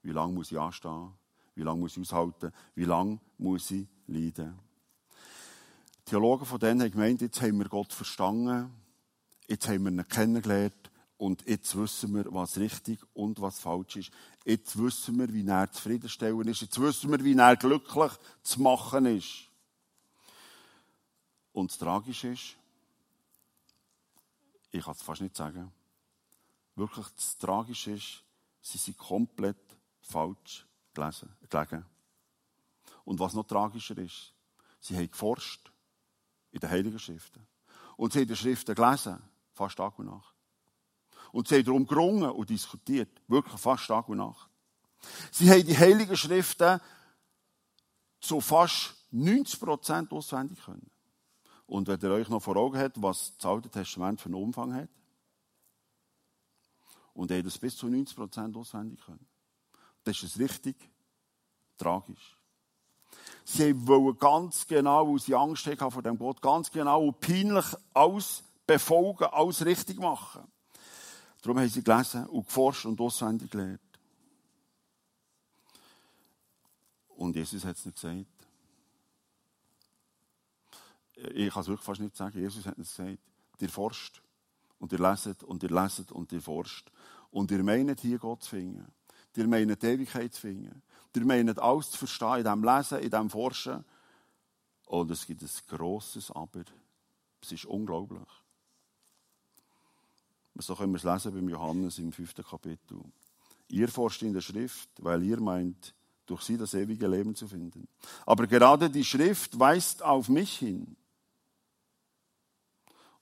Wie 0.02 0.12
lange 0.12 0.32
muss 0.32 0.50
ich 0.50 0.58
anstehen? 0.58 1.12
Wie 1.54 1.62
lange 1.62 1.80
muss 1.80 1.96
ich 1.96 2.02
aushalten? 2.02 2.52
Wie 2.74 2.84
lange 2.84 3.20
muss 3.38 3.70
ich 3.70 3.86
leiden? 4.06 4.58
Die 5.98 6.10
Theologen 6.10 6.46
von 6.46 6.58
denen 6.58 6.82
haben 6.82 6.90
gemeint, 6.90 7.20
jetzt 7.20 7.40
haben 7.40 7.58
wir 7.58 7.68
Gott 7.68 7.92
verstanden, 7.92 8.72
jetzt 9.48 9.68
haben 9.68 9.84
wir 9.84 9.92
ihn 9.92 10.08
kennengelernt 10.08 10.90
und 11.16 11.46
jetzt 11.46 11.76
wissen 11.76 12.14
wir, 12.14 12.24
was 12.32 12.58
richtig 12.58 12.98
und 13.14 13.40
was 13.40 13.60
falsch 13.60 13.96
ist. 13.96 14.10
Jetzt 14.44 14.76
wissen 14.76 15.18
wir, 15.20 15.32
wie 15.32 15.46
er 15.46 15.70
zufriedenstellen 15.70 16.48
ist. 16.48 16.62
Jetzt 16.62 16.80
wissen 16.80 17.10
wir, 17.12 17.22
wie 17.22 17.38
er 17.38 17.56
glücklich 17.56 18.12
zu 18.42 18.60
machen 18.60 19.06
ist. 19.06 19.48
Und 21.52 21.70
das 21.70 21.78
Tragische 21.78 22.28
ist, 22.28 22.56
ich 24.72 24.84
kann 24.84 24.94
es 24.94 25.02
fast 25.02 25.20
nicht 25.20 25.36
sagen, 25.36 25.70
wirklich 26.74 27.06
das 27.14 27.36
Tragische 27.38 27.92
ist, 27.92 28.24
sie 28.60 28.78
sind 28.78 28.96
komplett 28.96 29.76
falsch 30.00 30.66
gelesen, 30.94 31.34
gelegen. 31.48 31.84
Und 33.04 33.20
was 33.20 33.34
noch 33.34 33.46
tragischer 33.46 33.96
ist, 33.98 34.32
sie 34.80 34.96
haben 34.96 35.10
geforscht 35.10 35.70
in 36.50 36.60
den 36.60 36.70
Heiligen 36.70 36.98
Schriften. 36.98 37.46
Und 37.96 38.12
sie 38.12 38.20
haben 38.20 38.28
die 38.28 38.36
Schriften 38.36 38.74
gelesen, 38.74 39.22
fast 39.52 39.76
Tag 39.76 39.98
und 39.98 40.06
Nacht. 40.06 40.34
Und 41.32 41.48
sie 41.48 41.56
haben 41.56 41.64
darum 41.64 41.86
gerungen 41.86 42.30
und 42.30 42.48
diskutiert, 42.48 43.10
wirklich 43.28 43.60
fast 43.60 43.86
Tag 43.86 44.08
und 44.08 44.18
Nacht. 44.18 44.48
Sie 45.30 45.50
haben 45.50 45.66
die 45.66 45.76
Heiligen 45.76 46.16
Schriften 46.16 46.80
zu 48.20 48.40
fast 48.40 48.94
90 49.10 49.60
Prozent 49.60 50.12
auswendig 50.12 50.62
können. 50.64 50.91
Und 51.66 51.88
wenn 51.88 52.00
ihr 52.00 52.10
euch 52.10 52.28
noch 52.28 52.42
vor 52.42 52.56
Augen 52.56 52.78
habt, 52.78 53.00
was 53.00 53.36
das 53.36 53.46
Alte 53.46 53.70
Testament 53.70 54.20
für 54.20 54.26
einen 54.26 54.34
Umfang 54.34 54.74
hat, 54.74 54.88
und 57.14 57.30
haben 57.30 57.42
das 57.42 57.58
bis 57.58 57.76
zu 57.76 57.88
90 57.88 58.16
Prozent 58.16 58.56
auswendig 58.56 59.00
können. 59.04 59.26
Das 60.04 60.22
ist 60.22 60.38
richtig 60.38 60.76
tragisch. 61.76 62.38
Sie 63.44 63.86
wollen 63.86 64.16
ganz 64.18 64.66
genau, 64.66 65.08
weil 65.08 65.18
sie 65.18 65.34
Angst 65.34 65.66
haben 65.66 65.90
vor 65.90 66.02
dem 66.02 66.18
Gott, 66.18 66.40
ganz 66.40 66.70
genau 66.70 67.06
und 67.06 67.20
peinlich 67.20 67.66
alles 67.92 68.42
befolgen, 68.66 69.24
alles 69.24 69.64
richtig 69.64 69.98
machen. 69.98 70.50
Darum 71.42 71.58
haben 71.58 71.68
sie 71.68 71.82
gelesen 71.82 72.26
und 72.26 72.46
geforscht 72.46 72.86
und 72.86 73.00
auswendig 73.00 73.50
gelernt. 73.50 73.80
Und 77.08 77.36
Jesus 77.36 77.64
hat 77.64 77.76
es 77.76 77.84
nicht 77.84 78.00
gesagt. 78.00 78.31
Ich 81.34 81.52
kann 81.52 81.62
es 81.62 81.68
wirklich 81.68 81.84
fast 81.84 82.00
nicht 82.00 82.16
sagen. 82.16 82.38
Jesus 82.38 82.66
hat 82.66 82.78
es 82.78 82.96
gesagt. 82.96 83.18
Ihr 83.60 83.68
forscht 83.68 84.22
und 84.78 84.92
ihr 84.92 84.98
leset 84.98 85.42
und 85.44 85.62
ihr 85.62 85.70
leset 85.70 86.10
und 86.10 86.32
ihr 86.32 86.42
forscht. 86.42 86.90
Und 87.30 87.50
ihr 87.50 87.62
meint 87.62 88.00
hier 88.00 88.18
Gott 88.18 88.42
zu 88.42 88.50
finden. 88.50 88.86
Ihr 89.36 89.46
meint 89.46 89.82
die 89.82 89.86
Ewigkeit 89.86 90.34
zu 90.34 90.40
finden. 90.40 90.82
Ihr 91.14 91.24
meint 91.24 91.58
alles 91.58 91.90
zu 91.90 91.98
verstehen 91.98 92.38
in 92.38 92.44
diesem 92.44 92.64
Lesen, 92.64 92.98
in 92.98 93.10
diesem 93.10 93.30
Forschen. 93.30 93.84
Und 94.86 95.10
es 95.10 95.26
gibt 95.26 95.42
ein 95.42 95.48
grosses 95.68 96.30
Aber. 96.30 96.64
Es 97.40 97.52
ist 97.52 97.64
unglaublich. 97.64 98.28
So 100.56 100.74
können 100.74 100.92
wir 100.92 100.98
es 100.98 101.04
lesen 101.04 101.32
beim 101.32 101.48
Johannes 101.48 101.98
im 101.98 102.12
fünften 102.12 102.44
Kapitel. 102.44 103.00
Ihr 103.68 103.88
forscht 103.88 104.22
in 104.22 104.34
der 104.34 104.42
Schrift, 104.42 104.90
weil 104.98 105.22
ihr 105.22 105.40
meint, 105.40 105.94
durch 106.26 106.42
sie 106.42 106.58
das 106.58 106.74
ewige 106.74 107.06
Leben 107.06 107.34
zu 107.34 107.48
finden. 107.48 107.88
Aber 108.26 108.46
gerade 108.46 108.90
die 108.90 109.04
Schrift 109.04 109.58
weist 109.58 110.02
auf 110.02 110.28
mich 110.28 110.58
hin. 110.58 110.96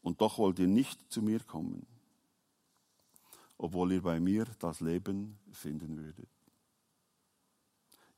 Und 0.02 0.20
doch 0.20 0.38
wollt 0.38 0.58
ihr 0.58 0.66
nicht 0.66 1.12
zu 1.12 1.22
mir 1.22 1.40
kommen, 1.40 1.86
obwohl 3.58 3.92
ihr 3.92 4.02
bei 4.02 4.18
mir 4.18 4.46
das 4.58 4.80
Leben 4.80 5.38
finden 5.52 5.96
würdet. 5.96 6.28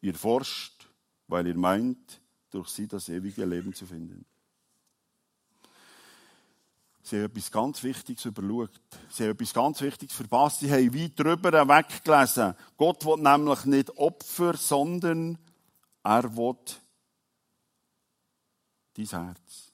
Ihr 0.01 0.15
forscht, 0.15 0.89
weil 1.29 1.47
ihr 1.47 1.57
meint, 1.57 2.21
durch 2.51 2.69
sie 2.69 2.87
das 2.87 3.09
ewige 3.09 3.45
Leben 3.45 3.73
zu 3.73 3.87
finden. 3.87 4.25
Sie 7.03 7.17
haben 7.17 7.25
etwas 7.25 7.51
ganz 7.51 7.83
Wichtiges 7.83 8.25
überschaut. 8.27 8.81
Sie 9.11 9.25
haben 9.25 9.33
etwas 9.33 9.53
ganz 9.53 9.81
Wichtiges 9.81 10.15
verpasst. 10.15 10.61
Sie 10.61 10.71
haben 10.71 10.95
weit 10.95 11.19
drüber 11.19 11.69
weggelesen. 11.69 12.55
Gott 12.77 13.05
will 13.05 13.17
nämlich 13.19 13.65
nicht 13.65 13.97
Opfer, 13.97 14.57
sondern 14.57 15.37
er 16.05 16.37
will 16.37 16.57
dein 18.95 19.07
Herz. 19.07 19.72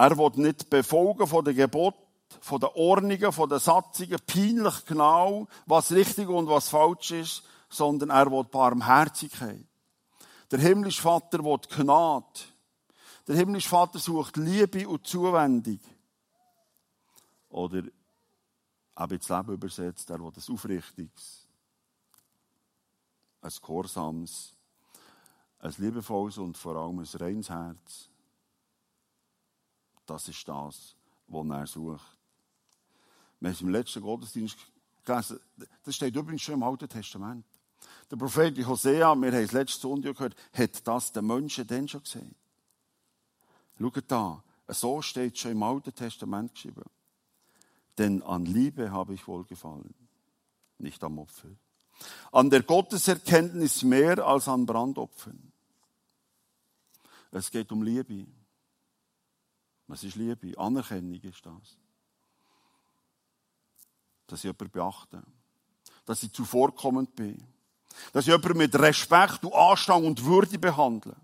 Er 0.00 0.16
will 0.16 0.32
nicht 0.36 0.70
befolgen 0.70 1.26
von 1.26 1.44
den 1.44 1.54
Geboten, 1.54 2.02
von 2.40 2.58
den 2.58 2.70
Ordnungen, 2.74 3.32
von 3.32 3.50
den 3.50 3.58
Satzungen, 3.58 4.18
peinlich 4.26 4.86
genau, 4.86 5.46
was 5.66 5.92
richtig 5.92 6.26
und 6.26 6.48
was 6.48 6.70
falsch 6.70 7.10
ist, 7.10 7.42
sondern 7.68 8.08
er 8.08 8.30
will 8.30 8.44
Barmherzigkeit. 8.44 9.66
Der 10.50 10.58
himmlische 10.58 11.02
Vater 11.02 11.44
will 11.44 11.58
Gnade. 11.68 12.24
Der 13.28 13.36
himmlische 13.36 13.68
Vater 13.68 13.98
sucht 13.98 14.38
Liebe 14.38 14.88
und 14.88 15.06
Zuwendung. 15.06 15.80
Oder 17.50 17.80
eben 17.80 19.12
ins 19.14 19.28
Leben 19.28 19.52
übersetzt, 19.52 20.08
er 20.08 20.18
will 20.18 20.32
ein 20.34 20.54
aufrichtiges, 20.54 21.46
ein 23.42 23.52
gehorsames, 23.60 24.56
ein 25.58 25.74
liebevolles 25.76 26.38
und 26.38 26.56
vor 26.56 26.76
allem 26.76 27.00
ein 27.00 27.18
reines 27.20 27.50
Herz. 27.50 28.09
Das 30.10 30.26
ist 30.26 30.48
das, 30.48 30.96
was 31.28 31.46
er 31.46 31.66
sucht. 31.68 32.16
Wir 33.38 33.50
haben 33.50 33.58
im 33.60 33.68
letzten 33.68 34.02
Gottesdienst 34.02 34.58
gelesen. 35.04 35.38
Das 35.84 35.94
steht 35.94 36.16
übrigens 36.16 36.42
schon 36.42 36.54
im 36.54 36.64
Alten 36.64 36.88
Testament. 36.88 37.46
Der 38.10 38.16
Prophet 38.16 38.58
Hosea, 38.66 39.14
wir 39.14 39.30
haben 39.30 39.44
es 39.44 39.52
letzte 39.52 39.82
Sonntag 39.82 40.16
gehört, 40.16 40.34
hat 40.52 40.84
das 40.84 41.12
den 41.12 41.28
Menschen 41.28 41.64
dann 41.64 41.86
schon 41.86 42.02
gesehen. 42.02 42.34
Schaut 43.78 44.02
da, 44.08 44.42
so 44.66 45.00
steht 45.00 45.38
schon 45.38 45.52
im 45.52 45.62
Alten 45.62 45.94
Testament 45.94 46.54
geschrieben. 46.54 46.82
Denn 47.96 48.20
an 48.24 48.46
Liebe 48.46 48.90
habe 48.90 49.14
ich 49.14 49.28
wohlgefallen, 49.28 49.94
nicht 50.78 51.04
am 51.04 51.20
Opfer. 51.20 51.50
An 52.32 52.50
der 52.50 52.64
Gotteserkenntnis 52.64 53.84
mehr 53.84 54.18
als 54.26 54.48
an 54.48 54.66
Brandopfern. 54.66 55.52
Es 57.30 57.48
geht 57.48 57.70
um 57.70 57.84
Liebe. 57.84 58.26
Was 59.90 60.04
ist 60.04 60.14
Liebe? 60.14 60.56
Anerkennung 60.56 61.20
ist 61.20 61.44
das. 61.44 61.76
Dass 64.28 64.38
ich 64.38 64.44
jemanden 64.44 64.70
beachte. 64.70 65.20
Dass 66.04 66.22
ich 66.22 66.32
zuvorkommend 66.32 67.16
bin. 67.16 67.42
Dass 68.12 68.24
ich 68.24 68.32
jemanden 68.32 68.58
mit 68.58 68.74
Respekt 68.76 69.44
und 69.44 69.52
Anstand 69.52 70.04
und 70.04 70.24
Würde 70.24 70.60
behandle. 70.60 71.16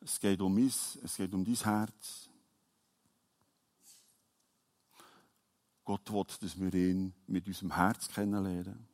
Es 0.00 0.20
geht 0.20 0.40
um 0.40 0.54
mich, 0.54 0.76
es 1.02 1.16
geht 1.16 1.34
um 1.34 1.44
dein 1.44 1.56
Herz. 1.56 2.28
Gott 5.84 6.12
will, 6.12 6.24
dass 6.40 6.60
wir 6.60 6.74
ihn 6.74 7.12
mit 7.26 7.44
unserem 7.48 7.74
Herz 7.74 8.06
kennenlernen. 8.06 8.86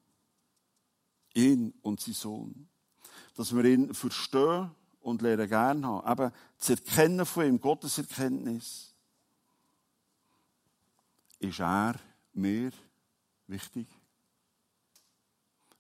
Ihn 1.35 1.75
und 1.83 2.01
sein 2.01 2.15
Sohn. 2.15 2.67
Dass 3.37 3.55
wir 3.55 3.65
ihn 3.67 3.93
verstehen 3.93 4.71
und 5.05 5.21
lernen 5.21 5.49
gern 5.49 5.87
haben. 5.87 6.11
Eben 6.11 6.33
das 6.59 6.71
Erkennen 6.71 7.27
von 7.27 7.47
ihm, 7.47 7.61
Gottes 7.61 7.99
Erkenntnis. 7.99 8.95
Ist 11.39 11.61
er 11.61 11.95
mir 12.33 12.73
wichtig? 13.47 13.87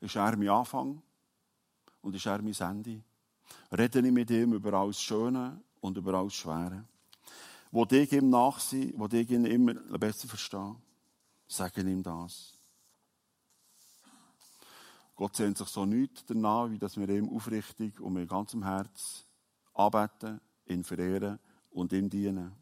Ist 0.01 0.17
er 0.17 0.37
mein 0.37 0.51
Anfang? 0.51 1.03
Und 2.03 2.15
ist 2.15 2.27
er 2.27 2.43
mein 2.43 2.55
Ende? 2.55 3.03
Rede 3.73 4.01
ich 4.01 4.13
mit 4.13 4.31
ihm 4.31 4.53
über 4.53 4.75
alles 4.75 5.01
Schöne 5.01 5.59
und 5.81 5.97
über 5.97 6.15
alles 6.15 6.35
Schwere? 6.35 6.85
Wo 7.71 7.87
ich 7.91 8.13
ihm 8.13 8.29
nachsehen, 8.29 8.93
wo 8.97 9.07
ich 9.07 9.31
ihn 9.31 9.47
immer 9.47 9.75
besser 9.99 10.29
verstehe, 10.29 10.77
sagen 11.49 11.89
ihm 11.89 12.03
das. 12.03 12.54
Gott 15.17 15.37
sehnt 15.37 15.59
sich 15.59 15.69
so 15.69 15.85
nichts 15.85 16.25
danach, 16.27 16.71
wie 16.71 16.79
dass 16.79 16.97
wir 16.97 17.09
ihm 17.09 17.29
aufrichtig 17.29 18.01
und 18.01 18.15
mit 18.15 18.29
ganzem 18.29 18.65
Herz 18.65 19.25
arbeiten, 19.73 20.41
ihn 20.67 20.83
verehren 20.83 21.39
und 21.71 21.93
ihm 21.93 22.11
dienen. 22.11 22.53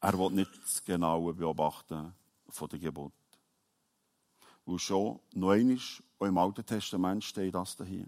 Er 0.00 0.18
will 0.18 0.30
nicht 0.30 0.50
das 0.62 0.84
genaue 0.84 1.34
Beobachten 1.34 2.12
von 2.48 2.68
der 2.68 2.78
Gebot. 2.78 3.12
Weil 4.64 4.78
schon 4.78 5.20
noch 5.32 5.50
einmal, 5.50 5.78
auch 6.18 6.26
im 6.26 6.38
Alten 6.38 6.64
Testament 6.64 7.24
steht 7.24 7.54
das 7.54 7.76
hier. 7.84 8.06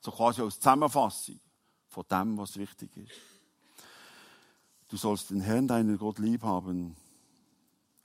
So 0.00 0.10
quasi 0.10 0.42
als 0.42 0.56
Zusammenfassung 0.56 1.40
von 1.88 2.04
dem, 2.10 2.36
was 2.36 2.56
wichtig 2.56 2.96
ist. 2.96 3.12
Du 4.88 4.96
sollst 4.96 5.30
den 5.30 5.40
Herrn, 5.40 5.66
deinen 5.66 5.98
Gott, 5.98 6.18
lieb 6.18 6.42
haben 6.42 6.96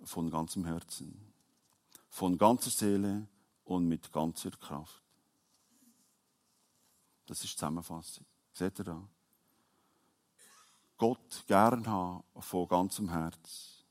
von 0.03 0.31
ganzem 0.31 0.65
Herzen, 0.65 1.19
von 2.09 2.37
ganzer 2.37 2.69
Seele 2.69 3.27
und 3.69 3.87
mit 3.87 4.11
ganzer 4.11 4.49
Kraft. 4.49 5.03
Das 7.27 7.43
ist 7.43 7.53
die 7.53 7.55
Zusammenfassung. 7.55 8.25
Seht 8.51 8.79
ihr 8.79 8.85
da? 8.85 9.07
Gott 10.97 11.43
gern 11.45 11.85
haben 11.85 12.23
von 12.39 12.67
ganzem 12.67 13.09
Herz. 13.09 13.85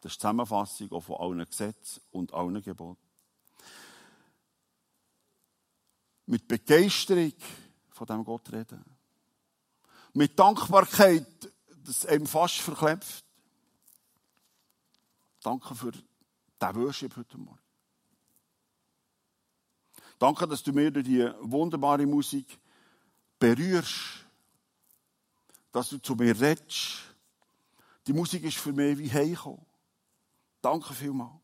Das 0.00 0.10
ist 0.10 0.16
die 0.16 0.20
Zusammenfassung 0.20 0.90
auch 0.90 1.00
von 1.00 1.20
allen 1.20 1.46
Gesetzen 1.46 2.02
und 2.10 2.34
allen 2.34 2.60
Geboten. 2.60 3.00
Mit 6.26 6.48
Begeisterung 6.48 7.34
von 7.90 8.06
dem 8.08 8.24
Gott 8.24 8.50
reden. 8.50 8.84
Mit 10.12 10.36
Dankbarkeit, 10.36 11.52
das 11.84 12.04
einem 12.04 12.26
fast 12.26 12.58
verklebt. 12.58 13.24
Danke 15.40 15.76
für 15.76 15.92
den 16.62 16.76
Worship 16.76 17.16
heute 17.16 17.38
Morgen. 17.38 17.58
Danke, 20.18 20.46
dass 20.46 20.62
du 20.62 20.72
mir 20.72 20.90
durch 20.90 21.04
die 21.04 21.28
wunderbare 21.40 22.06
Musik 22.06 22.58
berührst. 23.38 24.24
Dass 25.72 25.88
du 25.88 25.98
zu 25.98 26.14
mir 26.14 26.38
redest. 26.38 27.14
Die 28.06 28.12
Musik 28.12 28.44
ist 28.44 28.58
für 28.58 28.72
mich 28.72 28.98
wie 28.98 29.10
heimgekommen. 29.10 29.66
Danke 30.60 30.94
vielmals. 30.94 31.40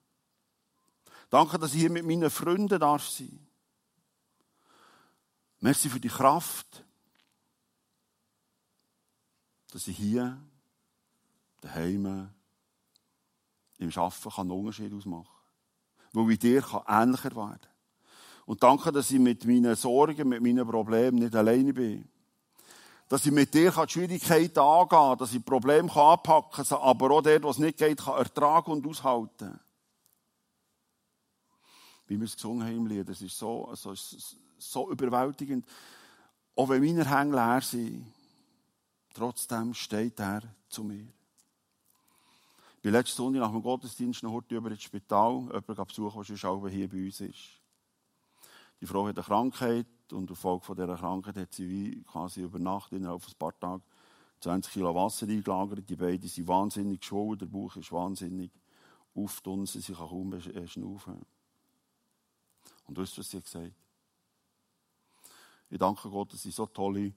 Danke, 1.31 1.59
dass 1.59 1.75
ich 1.75 1.81
hier 1.81 1.91
mit 1.91 2.07
meinen 2.07 2.31
Freunden 2.31 2.79
darf 2.79 3.09
sein. 3.09 3.47
Merci 5.61 5.89
für 5.89 6.01
die 6.01 6.09
Kraft, 6.09 6.85
dass 9.73 9.89
ich 9.89 9.97
hier 9.97 10.41
daheim 11.61 12.31
im 13.79 13.91
Arbeiten 13.91 14.31
kann 14.31 14.51
einen 14.51 14.59
Unterschied 14.59 14.93
ausmachen. 14.93 15.35
Weil 16.13 16.31
ich 16.33 16.39
dir 16.39 16.63
kann 16.63 16.83
ähnlicher 16.87 17.35
werden 17.37 17.69
Und 18.47 18.63
danke, 18.63 18.93
dass 18.93 19.11
ich 19.11 19.19
mit 19.19 19.45
meinen 19.45 19.77
Sorgen, 19.77 20.29
mit 20.29 20.43
meinen 20.43 20.67
Problemen 20.67 21.19
nicht 21.19 21.35
alleine 21.35 21.73
bin. 21.73 22.09
dass 23.09 23.25
ich 23.25 23.33
mit 23.33 23.55
dir 23.55 23.71
die 23.71 23.91
Schwierigkeiten 23.93 24.59
angehen 24.59 24.89
kann, 24.89 25.19
dass 25.19 25.33
ich 25.33 25.45
Probleme 25.45 25.91
anpacken 25.95 26.65
kann, 26.65 26.79
aber 26.79 27.11
auch 27.11 27.23
dort, 27.23 27.43
wo 27.43 27.51
es 27.51 27.59
nicht 27.59 27.79
geht, 27.79 27.99
kann 27.99 28.19
ertragen 28.19 28.71
und 28.71 28.87
aushalten. 28.87 29.59
Wie 32.07 32.19
wir 32.19 32.25
es 32.27 32.35
gesungen 32.35 32.67
haben 32.67 32.77
im 32.77 32.87
Lied, 32.87 33.09
das 33.09 33.23
ist 33.23 33.39
so, 33.39 33.71
so, 33.75 33.95
so 34.59 34.91
überwältigend. 34.91 35.67
Auch 36.55 36.69
wenn 36.69 36.83
meine 36.83 37.09
Hänge 37.09 37.35
leer 37.35 37.61
sind, 37.63 38.13
trotzdem 39.15 39.73
steht 39.73 40.19
er 40.21 40.43
zu 40.69 40.85
mir. 40.85 41.07
Ich 42.79 42.83
bin 42.83 42.93
letzte 42.93 43.17
Sonntag 43.17 43.41
nach 43.41 43.51
dem 43.51 43.61
Gottesdienst 43.61 44.23
noch 44.23 44.31
heute 44.31 44.55
über 44.55 44.71
ins 44.71 44.85
Spital, 44.85 45.41
jemanden 45.47 45.85
besuchen, 45.85 46.23
der 46.23 46.37
schon 46.37 46.69
hier 46.69 46.89
bei 46.89 47.07
uns 47.07 47.21
ist. 47.21 47.61
Die 48.81 48.87
Frau 48.87 49.05
hat 49.09 49.17
eine 49.17 49.25
Krankheit 49.25 49.89
und 50.13 50.31
auffolge 50.31 50.65
von 50.65 50.77
dieser 50.77 50.97
Krankheit 50.97 51.37
hat 51.39 51.53
sie 51.53 51.69
wie 51.69 52.05
quasi 52.05 52.43
über 52.43 52.61
Nacht 52.61 52.93
innerhalb 52.93 53.21
von 53.21 53.33
ein 53.33 53.37
paar 53.37 53.59
Tagen 53.59 53.83
20 54.43 54.73
Kilo 54.75 54.95
Wasser 54.95 55.27
eingelagert. 55.27 55.91
Die 55.91 55.97
beiden 55.97 56.29
sind 56.29 56.47
wahnsinnig 56.47 57.01
geschwollen, 57.01 57.41
der 57.41 57.47
Bauch 57.47 57.75
ist 57.75 57.91
wahnsinnig 57.91 58.53
aufdunsen, 59.13 59.81
sie 59.81 59.95
kann 59.95 60.09
kaum 60.09 60.33
äh, 60.35 60.69
schnaufen. 60.69 61.27
Und 62.87 62.97
wisst 62.97 63.19
ihr, 63.19 63.25
was 63.25 63.31
sie 63.31 63.41
gesagt 63.41 63.65
hat? 63.65 63.73
Ich 65.69 65.79
danke 65.79 66.09
Gott, 66.11 66.33
dass 66.33 66.45
ich 66.45 66.55
so 66.55 66.67
tolle 66.67 67.13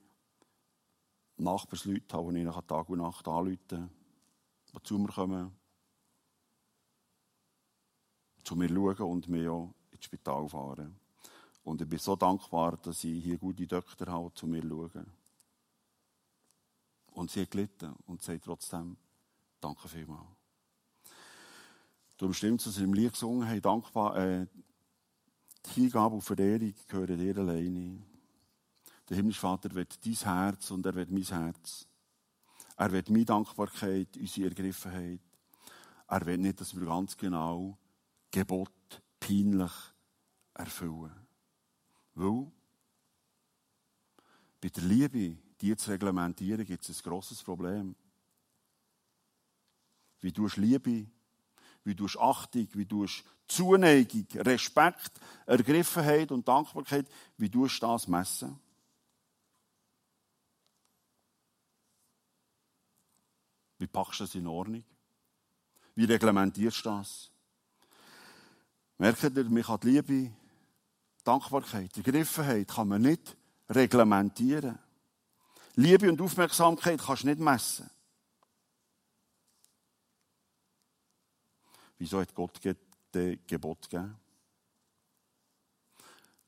Nachbarsleute 1.37 2.17
habe, 2.17 2.33
die 2.33 2.41
ich 2.41 2.65
Tag 2.65 2.89
und 2.89 2.97
Nacht 2.97 3.27
anrufen 3.27 4.00
kann, 4.71 4.81
die 4.81 4.87
zu 4.87 4.97
mir 4.97 5.07
kommen, 5.11 5.51
zu 8.43 8.55
mir 8.55 8.69
schauen 8.69 9.11
und 9.11 9.27
mich 9.27 9.47
auch 9.47 9.73
ins 9.91 10.05
Spital 10.05 10.47
fahren. 10.49 10.95
Und 11.63 11.81
ich 11.81 11.87
bin 11.87 11.99
so 11.99 12.15
dankbar, 12.15 12.77
dass 12.77 13.03
ich 13.03 13.23
hier 13.23 13.37
gute 13.37 13.67
Doktor 13.67 14.07
habe, 14.07 14.33
zu 14.33 14.47
mir 14.47 14.61
schauen. 14.61 15.05
Und 17.11 17.29
sie 17.29 17.41
hat 17.41 17.51
gelitten 17.51 17.93
und 18.07 18.21
sagt 18.21 18.45
trotzdem, 18.45 18.97
danke 19.59 19.87
vielmals. 19.87 20.27
Darum 22.17 22.33
stimmt 22.33 22.61
es, 22.61 22.65
dass 22.65 22.77
wir 22.77 22.85
im 22.85 22.93
Lied 22.93 23.13
gesungen 23.13 23.47
haben, 23.47 23.61
dankbar, 23.61 24.15
äh, 24.15 24.47
die 25.65 25.81
Hingabe 25.81 26.15
und 26.15 26.21
Verehrung 26.21 26.73
gehören 26.87 27.17
dir 27.17 27.37
alleine. 27.37 28.01
Der 29.09 29.17
himmlische 29.17 29.41
Vater 29.41 29.73
wird 29.73 30.03
dein 30.05 30.13
Herz 30.13 30.71
und 30.71 30.85
er 30.85 30.95
wird 30.95 31.11
mein 31.11 31.23
Herz. 31.23 31.87
Er 32.81 32.91
wird 32.91 33.11
meine 33.11 33.25
Dankbarkeit, 33.25 34.17
unsere 34.17 34.47
Ergriffenheit. 34.47 35.19
Er 36.07 36.25
will 36.25 36.39
nicht, 36.39 36.59
dass 36.59 36.75
wir 36.75 36.83
ganz 36.87 37.15
genau 37.15 37.77
Gebot 38.31 38.71
peinlich 39.19 39.71
erfüllen. 40.55 41.27
Weil 42.15 42.51
bei 44.59 44.69
der 44.69 44.83
Liebe, 44.83 45.37
die 45.61 45.75
zu 45.75 45.91
reglementieren, 45.91 46.65
gibt 46.65 46.89
es 46.89 46.97
ein 46.97 47.03
grosses 47.07 47.43
Problem. 47.43 47.95
Wie 50.21 50.31
du 50.31 50.47
Liebe, 50.55 51.05
wie 51.83 51.93
du 51.93 52.07
Achtung, 52.19 52.67
wie 52.73 52.85
du 52.87 53.05
Zuneigung, 53.47 54.25
Respekt, 54.37 55.11
Ergriffenheit 55.45 56.31
und 56.31 56.47
Dankbarkeit, 56.47 57.07
wie 57.37 57.49
du 57.49 57.67
das 57.67 58.07
messen? 58.07 58.59
Wie 63.81 63.87
packst 63.87 64.19
du 64.19 64.23
das 64.25 64.35
in 64.35 64.45
Ordnung? 64.45 64.83
Wie 65.95 66.05
reglementierst 66.05 66.85
du 66.85 66.89
das? 66.89 67.31
Merkt 68.99 69.23
ihr, 69.23 69.43
mich 69.45 69.67
hat 69.67 69.83
die 69.83 69.89
Liebe 69.89 70.31
Dankbarkeit, 71.23 71.97
Ergriffenheit 71.97 72.67
kann 72.67 72.89
man 72.89 73.01
nicht 73.01 73.35
reglementieren. 73.67 74.77
Liebe 75.73 76.07
und 76.11 76.21
Aufmerksamkeit 76.21 77.01
kannst 77.01 77.23
du 77.23 77.27
nicht 77.29 77.39
messen. 77.39 77.89
Wieso 81.97 82.21
hat 82.21 82.35
Gott 82.35 82.61
Gebot 82.61 83.89
gegeben? 83.89 84.15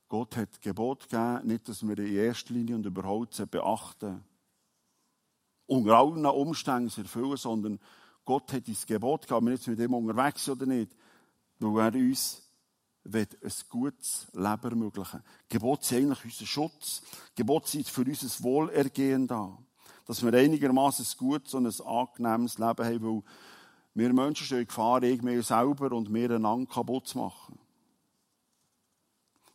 Gott 0.07 0.37
hat 0.37 0.61
Gebot 0.61 1.09
gegeben, 1.09 1.47
nicht, 1.47 1.67
dass 1.67 1.81
wir 1.81 1.97
in 1.97 2.13
erster 2.13 2.53
Linie 2.53 2.75
und 2.75 2.85
überhaupt 2.85 3.49
beachten, 3.49 4.23
unter 5.67 5.93
allen 5.97 6.25
Umständen 6.25 6.91
erfüllen, 7.01 7.37
sondern 7.37 7.79
Gott 8.25 8.53
hat 8.53 8.67
uns 8.67 8.85
Gebot 8.85 9.21
gegeben, 9.21 9.37
ob 9.37 9.43
wir 9.45 9.51
jetzt 9.53 9.67
mit 9.67 9.79
ihm 9.79 9.93
unterwegs 9.93 10.45
sind 10.45 10.61
oder 10.61 10.65
nicht, 10.65 10.95
weil 11.59 11.95
er 11.95 11.99
uns 11.99 12.41
ein 13.05 13.27
gutes 13.69 14.27
Leben 14.33 14.63
ermöglichen. 14.63 15.23
Gebot 15.49 15.83
sind 15.83 16.05
eigentlich 16.05 16.25
unser 16.25 16.45
Schutz. 16.45 17.01
Gebot 17.35 17.67
sind 17.67 17.87
für 17.87 18.01
unser 18.01 18.43
Wohlergehen 18.43 19.27
da. 19.27 19.57
Dass 20.05 20.23
wir 20.23 20.33
einigermaßen 20.33 21.05
ein 21.05 21.17
gutes 21.17 21.53
und 21.53 21.65
ein 21.65 21.85
angenehmes 21.85 22.57
Leben 22.57 22.85
haben, 22.85 23.03
weil 23.03 23.23
wir 23.95 24.13
Menschen 24.13 24.45
stehen 24.45 24.61
in 24.61 24.67
Gefahr, 24.67 25.03
irgendwie 25.03 25.41
selber 25.41 25.91
und 25.91 26.13
wir 26.13 26.31
einander 26.31 26.71
kaputt 26.71 27.07
zu 27.07 27.19
machen. 27.19 27.59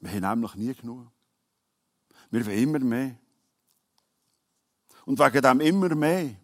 Wir 0.00 0.12
haben 0.12 0.40
nämlich 0.40 0.54
nie 0.54 0.74
genug. 0.74 1.08
Wir 2.30 2.46
wollen 2.46 2.58
immer 2.58 2.78
mehr. 2.78 3.16
Und 5.08 5.18
wegen 5.18 5.40
dem 5.40 5.60
immer 5.60 5.94
mehr, 5.94 6.36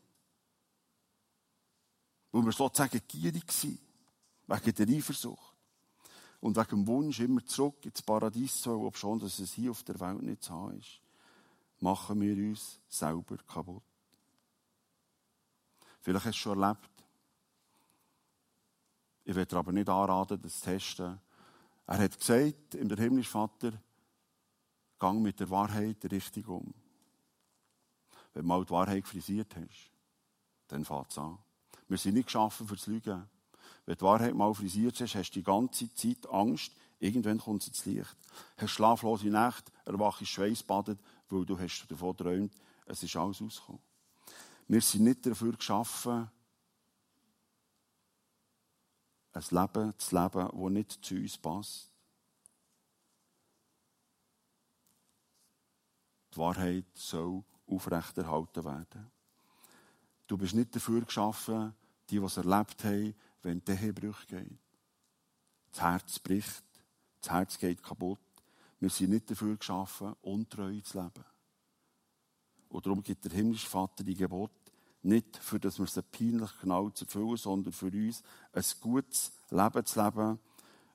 weil 2.33 2.45
wir 2.47 2.53
sozusagen 2.53 2.99
gierig 3.07 3.53
sind, 3.53 3.79
wegen 4.47 4.75
der 4.75 4.97
Eifersucht 4.97 5.55
und 6.41 6.57
wegen 6.57 6.71
dem 6.71 6.87
Wunsch, 6.87 7.21
immer 7.21 7.45
zurück 7.45 7.85
ins 7.85 8.01
Paradies 8.01 8.63
zu 8.63 8.71
wollen, 8.71 8.87
obschon 8.87 9.19
dass 9.19 9.39
es 9.39 9.53
hier 9.53 9.71
auf 9.71 9.83
der 9.83 10.01
Welt 10.01 10.23
nicht 10.23 10.45
zu 10.45 10.55
haben 10.55 10.79
ist, 10.79 10.99
machen 11.81 12.19
wir 12.23 12.35
uns 12.35 12.81
selber 12.89 13.37
kaputt. 13.37 13.83
Vielleicht 16.01 16.25
hast 16.25 16.37
du 16.37 16.41
schon 16.41 16.63
erlebt. 16.63 17.05
Ich 19.27 19.35
werde 19.35 19.59
aber 19.59 19.73
nicht 19.73 19.91
anraten, 19.91 20.41
das 20.41 20.61
zu 20.61 20.65
testen. 20.65 21.21
Er 21.87 21.99
hat 21.99 22.19
gesagt, 22.19 22.77
in 22.77 22.89
der 22.89 22.97
himmlische 22.97 23.31
Vater, 23.31 23.75
gang 24.99 25.21
mit 25.21 25.39
der 25.39 25.51
Wahrheit 25.51 26.03
richtig 26.11 26.49
um. 26.49 26.73
Wenn 28.35 28.43
du 28.43 28.49
mal 28.49 28.65
die 28.65 28.71
Wahrheit 28.71 29.07
frisiert 29.07 29.55
hast, 29.57 29.91
dann 30.69 30.85
fängt 30.85 31.11
es 31.11 31.19
an. 31.19 31.39
Wir 31.89 31.99
sind 31.99 32.15
nicht 32.15 32.27
geschaffen 32.27 32.67
fürs 32.67 32.87
Lügen. 32.87 33.29
Wenn 33.87 33.97
die 33.97 34.03
Wahrheit 34.03 34.35
mal 34.35 34.53
frisiert 34.55 35.01
hast, 35.01 35.15
hast 35.15 35.31
du 35.31 35.41
die 35.41 35.45
ganze 35.45 35.93
Zeit 35.95 36.27
Angst, 36.29 36.73
irgendwann 36.99 37.39
kommt 37.39 37.63
sie 37.63 37.69
ins 37.69 37.87
Licht. 37.87 38.17
Hast 38.57 38.71
schlaflose 38.71 39.29
Nacht, 39.29 39.71
erwachst 39.85 40.27
schweißbadet, 40.27 40.99
weil 41.29 41.47
du 41.47 41.59
hast 41.59 41.87
davon 41.89 42.17
geträumt, 42.17 42.53
es 42.87 43.03
ist 43.03 43.17
alles 43.17 43.41
rausgekommen. 43.41 43.83
Wir 44.67 44.81
sind 44.81 45.05
nicht 45.05 45.27
dafür 45.27 45.53
geschaffen, 45.53 46.31
ein 49.33 49.43
Leben 49.51 49.99
zu 49.99 50.15
leben, 50.15 50.51
das 50.53 50.71
nicht 50.71 51.05
zu 51.05 51.15
uns 51.15 51.39
passt. 51.39 51.91
Die 56.33 56.39
Wahrheit 56.39 56.87
soll 56.95 57.45
aufrechterhalten 57.67 58.65
werden. 58.65 59.11
Du 60.27 60.37
bist 60.37 60.55
nicht 60.55 60.75
dafür 60.75 61.03
geschaffen, 61.03 61.75
die, 62.09 62.19
die 62.19 62.25
es 62.25 62.37
erlebt 62.37 62.85
haben, 62.85 63.15
wenn 63.43 63.65
die 63.65 63.73
Ehebrüche 63.73 64.27
geht. 64.27 64.59
Das 65.73 65.81
Herz 65.81 66.19
bricht, 66.19 66.65
das 67.21 67.31
Herz 67.31 67.59
geht 67.59 67.83
kaputt. 67.83 68.21
Wir 68.81 68.91
sind 68.91 69.11
nicht 69.11 69.31
dafür 69.31 69.57
geschaffen, 69.57 70.15
untreu 70.23 70.81
zu 70.81 70.99
leben. 71.01 71.25
Und 72.69 72.87
darum 72.87 73.03
gibt 73.03 73.25
der 73.25 73.33
himmlische 73.33 73.69
Vater 73.69 74.03
die 74.03 74.15
Gebot 74.15 74.51
nicht, 75.03 75.37
für 75.37 75.61
dass 75.61 75.79
wir 75.79 75.85
es 75.85 76.03
peinlich 76.11 76.51
genau 76.61 76.91
zu 76.91 77.05
erfüllen, 77.05 77.37
sondern 77.37 77.73
für 77.73 77.87
uns 77.87 78.23
ein 78.53 78.65
gutes 78.81 79.33
Leben 79.51 79.85
zu 79.85 80.03
leben, 80.03 80.39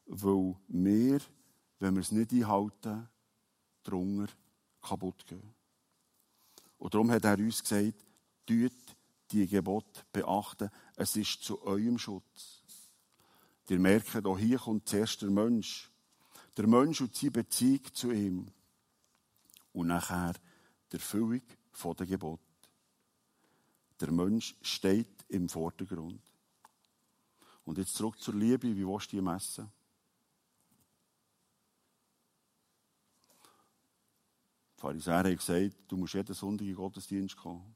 weil 0.08 0.56
wir, 0.68 1.20
wenn 1.80 1.94
wir 1.94 2.02
es 2.02 2.12
nicht 2.12 2.34
einhalten, 2.34 3.08
drunter 3.84 4.34
kaputt 4.82 5.26
gehen. 5.28 5.54
Und 6.80 6.94
darum 6.94 7.12
hat 7.12 7.26
er 7.26 7.38
uns 7.38 7.62
gesagt, 7.62 7.94
tut 8.46 8.74
die 9.32 9.48
Gebote 9.48 10.02
beachten. 10.12 10.70
Es 10.96 11.16
ist 11.16 11.44
zu 11.44 11.62
eurem 11.62 12.00
Schutz. 12.00 12.64
Ihr 13.70 13.80
merkt, 13.80 14.26
auch 14.26 14.40
hier 14.40 14.58
kommt 14.58 14.90
zuerst 14.90 15.22
der 15.22 15.30
Mensch. 15.30 15.92
Der 16.58 16.68
Mensch 16.68 17.02
und 17.02 17.16
seine 17.16 17.32
Beziehung 17.32 17.94
zu 17.94 18.12
ihm. 18.12 18.48
Und 19.74 19.88
nachher 19.88 20.34
die 20.92 20.96
Erfüllung 20.96 21.44
der 21.98 22.06
Gebote. 22.08 22.42
Der 24.00 24.12
Mensch 24.12 24.56
steht 24.62 25.26
im 25.28 25.48
Vordergrund. 25.48 26.22
Und 27.66 27.78
jetzt 27.78 27.94
zurück 27.94 28.20
zur 28.20 28.34
Liebe. 28.34 28.76
Wie 28.76 28.88
willst 28.88 29.12
du 29.12 29.18
die 29.18 29.22
messen? 29.22 29.70
Pharisäer 34.80 35.18
haben 35.18 35.36
gesagt, 35.36 35.76
du 35.90 35.98
musst 35.98 36.14
jeden 36.14 36.34
Sonntag 36.34 36.62
in 36.62 36.68
den 36.68 36.76
Gottesdienst 36.78 37.36
kommen. 37.36 37.76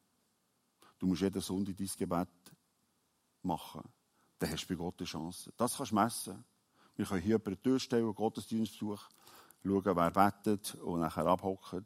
Du 0.98 1.06
musst 1.06 1.22
jeden 1.22 1.42
Sonntag 1.42 1.76
dein 1.76 1.90
Gebet 1.98 2.30
machen. 3.42 3.84
Dann 4.40 4.52
hast 4.52 4.64
du 4.64 4.68
bei 4.70 4.76
Gott 4.76 4.96
eine 5.00 5.06
Chance. 5.06 5.52
Das 5.58 5.76
kannst 5.76 5.92
du 5.92 5.96
messen. 5.96 6.46
Wir 6.96 7.06
können 7.06 7.22
hier 7.22 7.36
über 7.36 7.52
die 7.52 7.58
Tür 7.58 7.78
stellen, 7.78 8.16
Gottesdienst 8.16 8.76
suchen, 8.76 9.00
schauen, 9.64 9.84
wer 9.84 10.12
bettet 10.12 10.76
und 10.76 11.02
nachher 11.02 11.26
abhocken. 11.26 11.86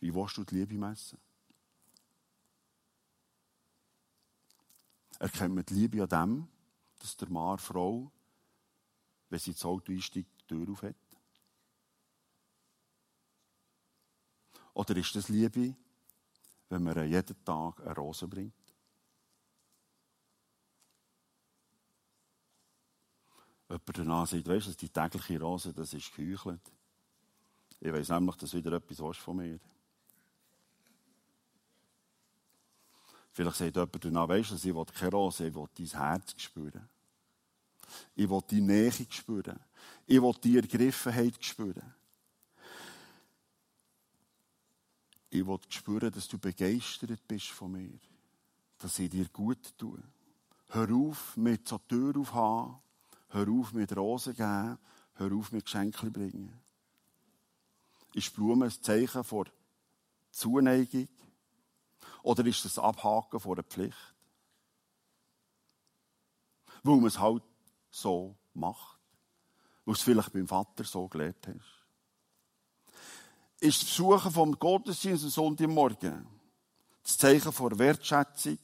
Wie 0.00 0.14
willst 0.14 0.38
du 0.38 0.44
die 0.44 0.54
Liebe 0.54 0.74
messen? 0.74 1.18
Erkennt 5.18 5.54
man 5.54 5.66
die 5.66 5.74
Liebe 5.74 6.02
an 6.02 6.08
dem, 6.08 6.48
dass 6.98 7.14
der 7.14 7.28
Mann 7.28 7.58
Frau, 7.58 8.10
wenn 9.28 9.38
sie 9.38 9.50
ins 9.50 9.64
Auto 9.66 9.92
einsteigt, 9.92 10.30
die 10.40 10.46
Tür 10.46 10.72
auf 10.72 10.82
hat? 10.82 11.09
Oder 14.80 14.96
ist 14.96 15.14
das 15.14 15.28
Liebe, 15.28 15.74
wenn 16.70 16.82
man 16.82 17.06
jeden 17.06 17.44
Tag 17.44 17.80
eine 17.80 17.94
Rose 17.94 18.26
bringt? 18.26 18.54
Jemand 23.68 23.98
danach 23.98 24.26
sagt, 24.26 24.48
weißt 24.48 24.68
du, 24.68 24.72
die 24.72 24.88
tägliche 24.88 25.38
Rose, 25.38 25.74
das 25.74 25.92
ist 25.92 26.14
geheuchelt. 26.14 26.62
Ich 27.78 27.92
weiß 27.92 28.08
nämlich, 28.08 28.36
dass 28.36 28.54
wieder 28.54 28.72
etwas 28.72 29.18
von 29.18 29.36
mir 29.36 29.60
Vielleicht 33.32 33.56
sagt 33.56 33.76
jemand 33.76 34.02
danach, 34.02 34.28
weißt 34.30 34.50
du, 34.52 34.54
ich 34.54 34.74
will 34.74 34.84
keine 34.86 35.10
Rose, 35.10 35.46
ich 35.46 35.54
will 35.54 35.68
dein 35.76 35.86
Herz 35.88 36.34
spüren. 36.38 36.88
Ich 38.16 38.30
will 38.30 38.40
die 38.48 38.62
Nähe 38.62 38.90
spüren. 39.10 39.60
Ich 40.06 40.22
will 40.22 40.34
die 40.42 40.56
Ergriffenheit 40.56 41.44
spüren. 41.44 41.99
Ich 45.32 45.46
will 45.46 45.58
spüren, 45.68 46.10
dass 46.10 46.26
du 46.26 46.38
begeistert 46.38 47.26
bist 47.28 47.50
von 47.50 47.70
mir. 47.70 47.98
Dass 48.78 48.98
ich 48.98 49.10
dir 49.10 49.28
gut 49.28 49.78
tue. 49.78 50.02
Hör 50.70 50.92
auf 50.92 51.36
mit 51.36 51.68
so 51.68 51.78
Tür 51.78 52.16
aufhaben. 52.16 52.78
Hör 53.28 53.48
auf 53.48 53.72
mit 53.72 53.96
Rosen 53.96 54.34
geben. 54.34 54.78
Hör 55.14 55.32
auf 55.32 55.52
mit 55.52 55.64
Geschenken 55.64 56.12
bringen. 56.12 56.60
Ist 58.12 58.34
Blumen 58.34 58.64
ein 58.64 58.82
Zeichen 58.82 59.22
vor 59.22 59.46
Zuneigung? 60.32 61.08
Oder 62.24 62.44
ist 62.44 62.64
das 62.64 62.78
Abhaken 62.78 63.38
vor 63.38 63.54
der 63.54 63.64
Pflicht? 63.64 64.14
Weil 66.82 66.96
man 66.96 67.06
es 67.06 67.20
halt 67.20 67.44
so 67.90 68.36
macht. 68.52 68.98
Weil 69.84 69.94
es 69.94 70.02
vielleicht 70.02 70.32
beim 70.32 70.48
Vater 70.48 70.82
so 70.82 71.06
gelernt 71.06 71.46
hast 71.46 71.79
ist 73.60 73.82
das 73.82 73.90
Besuchen 73.90 74.32
vom 74.32 74.58
Gottesdienst 74.58 75.24
am 75.24 75.30
Sonntagmorgen 75.30 76.26
das 77.02 77.18
Zeichen 77.18 77.52
von 77.52 77.78
Wertschätzung 77.78 78.58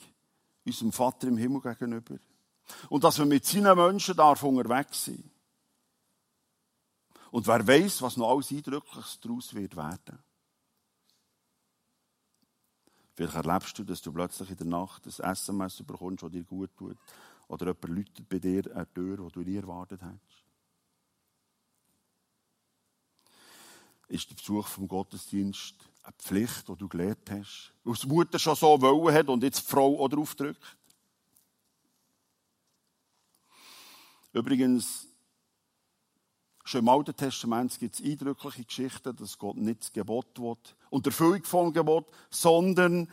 unserem 0.64 0.92
Vater 0.92 1.28
im 1.28 1.37
Himmel 1.37 1.61
gegenüber. 1.61 2.16
Und 2.88 3.04
dass 3.04 3.18
wir 3.18 3.26
mit 3.26 3.44
seinen 3.44 3.76
Menschen 3.76 4.16
darf 4.16 4.42
unterwegs 4.42 5.04
sein. 5.04 5.30
Und 7.30 7.46
wer 7.46 7.66
weiß, 7.66 8.02
was 8.02 8.16
noch 8.16 8.30
alles 8.30 8.50
Eindrückliches 8.50 9.20
daraus 9.20 9.54
wird 9.54 9.76
werden. 9.76 10.18
Vielleicht 13.14 13.35
erlebst 13.35 13.78
du, 13.78 13.85
dass 13.85 14.02
du 14.02 14.12
plötzlich 14.12 14.50
in 14.50 14.56
der 14.56 14.66
Nacht 14.66 15.06
ein 15.06 15.32
SMS 15.32 15.82
bekommst, 15.82 16.22
das 16.22 16.30
dir 16.30 16.44
gut 16.44 16.76
tut. 16.76 16.96
Oder 17.48 17.66
jemand 17.66 17.88
läutet 17.88 18.28
bei 18.28 18.38
dir 18.38 18.74
eine 18.74 18.92
Tür, 18.92 19.16
die 19.16 19.32
du 19.32 19.40
nie 19.40 19.56
erwartet 19.56 20.02
hast. 20.02 20.45
Ist 24.09 24.31
der 24.31 24.37
Besuch 24.37 24.69
vom 24.69 24.88
Gottesdienst 24.88 25.75
eine 26.03 26.12
Pflicht, 26.19 26.69
die 26.69 26.77
du 26.77 26.88
gelernt 26.88 27.31
hast, 27.31 27.73
weil 27.85 27.95
die 27.95 28.07
Mutter 28.07 28.38
schon 28.38 28.55
so 28.55 28.81
wollen 28.81 29.14
hat 29.14 29.29
und 29.29 29.42
jetzt 29.42 29.66
die 29.66 29.71
Frau 29.71 30.03
auch 30.03 30.09
drauf 30.09 30.35
drückt. 30.35 30.77
Übrigens, 34.33 35.09
schon 36.64 36.81
im 36.81 36.88
Alten 36.88 37.16
Testament 37.16 37.79
gibt 37.79 37.95
es 37.95 38.05
eindrückliche 38.05 38.64
Geschichten, 38.64 39.16
dass 39.16 39.38
Gott 39.38 39.57
nicht 39.57 39.81
das 39.81 39.92
Gebot 39.92 40.38
will 40.38 40.57
und 40.90 41.07
Erfüllung 41.07 41.42
vom 41.45 41.73
Gebot, 41.73 42.07
sondern 42.31 43.11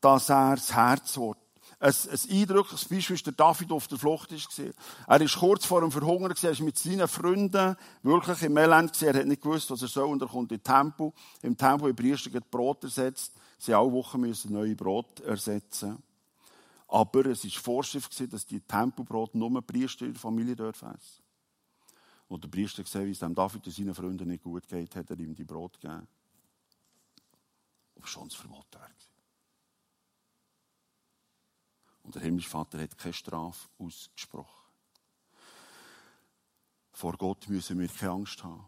dass 0.00 0.28
er 0.28 0.56
das 0.56 0.74
Herz 0.74 1.16
will 1.16 1.36
ein, 1.78 1.92
ein 1.92 2.30
eindrückliches 2.30 2.88
Beispiel 2.88 3.16
ist 3.16 3.26
der 3.26 3.34
David 3.34 3.70
auf 3.70 3.86
der 3.86 3.98
Flucht 3.98 4.32
war. 4.32 4.72
Er 5.06 5.20
ist 5.20 5.36
kurz 5.36 5.66
vor 5.66 5.82
dem 5.82 5.92
Verhungern, 5.92 6.34
er 6.40 6.50
ist 6.50 6.60
mit 6.60 6.78
seinen 6.78 7.06
Freunden 7.06 7.76
wirklich 8.02 8.42
im 8.42 8.56
Elend, 8.56 9.00
er 9.02 9.14
hat 9.14 9.26
nicht 9.26 9.42
gewusst, 9.42 9.70
was 9.70 9.82
er 9.82 9.88
soll, 9.88 10.08
und 10.08 10.22
er 10.22 10.28
kommt 10.28 10.52
in 10.52 10.58
den 10.58 10.64
Tempel. 10.64 11.12
Im 11.42 11.56
Tempel 11.56 11.90
im 11.90 11.96
Priester 11.96 12.30
Brot 12.40 12.84
ersetzt. 12.84 13.34
Sie 13.58 13.74
alle 13.74 13.92
Wochen 13.92 14.20
müssen 14.20 14.52
neue 14.52 14.74
Brot 14.74 15.20
ersetzen. 15.20 16.02
Aber 16.88 17.26
es 17.26 17.44
war 17.44 17.50
Vorschrift, 17.62 18.32
dass 18.32 18.46
die 18.46 18.60
Tempelbrot 18.60 19.34
nur 19.34 19.60
Priester 19.62 20.06
in 20.06 20.12
der 20.12 20.20
Familie 20.20 20.56
dürfen 20.56 20.88
essen. 20.88 21.22
Und 22.28 22.42
der 22.42 22.48
Priester 22.48 22.82
gesehen, 22.82 23.06
wie 23.06 23.10
es 23.10 23.18
dem 23.18 23.34
David 23.34 23.66
und 23.66 23.72
seinen 23.72 23.94
Freunden 23.94 24.28
nicht 24.28 24.42
gut 24.42 24.66
geht, 24.66 24.96
hat 24.96 25.10
er 25.10 25.18
ihm 25.18 25.34
die 25.34 25.44
Brot 25.44 25.80
gegeben. 25.80 26.06
Aber 27.96 28.06
schon 28.06 28.28
das 28.28 28.36
Verbot. 28.36 28.66
Und 32.06 32.14
der 32.14 32.22
himmlische 32.22 32.48
Vater 32.48 32.78
hat 32.80 32.96
keine 32.96 33.12
Strafe 33.12 33.68
ausgesprochen. 33.78 34.64
Vor 36.92 37.16
Gott 37.18 37.48
müssen 37.48 37.80
wir 37.80 37.88
keine 37.88 38.12
Angst 38.12 38.44
haben. 38.44 38.64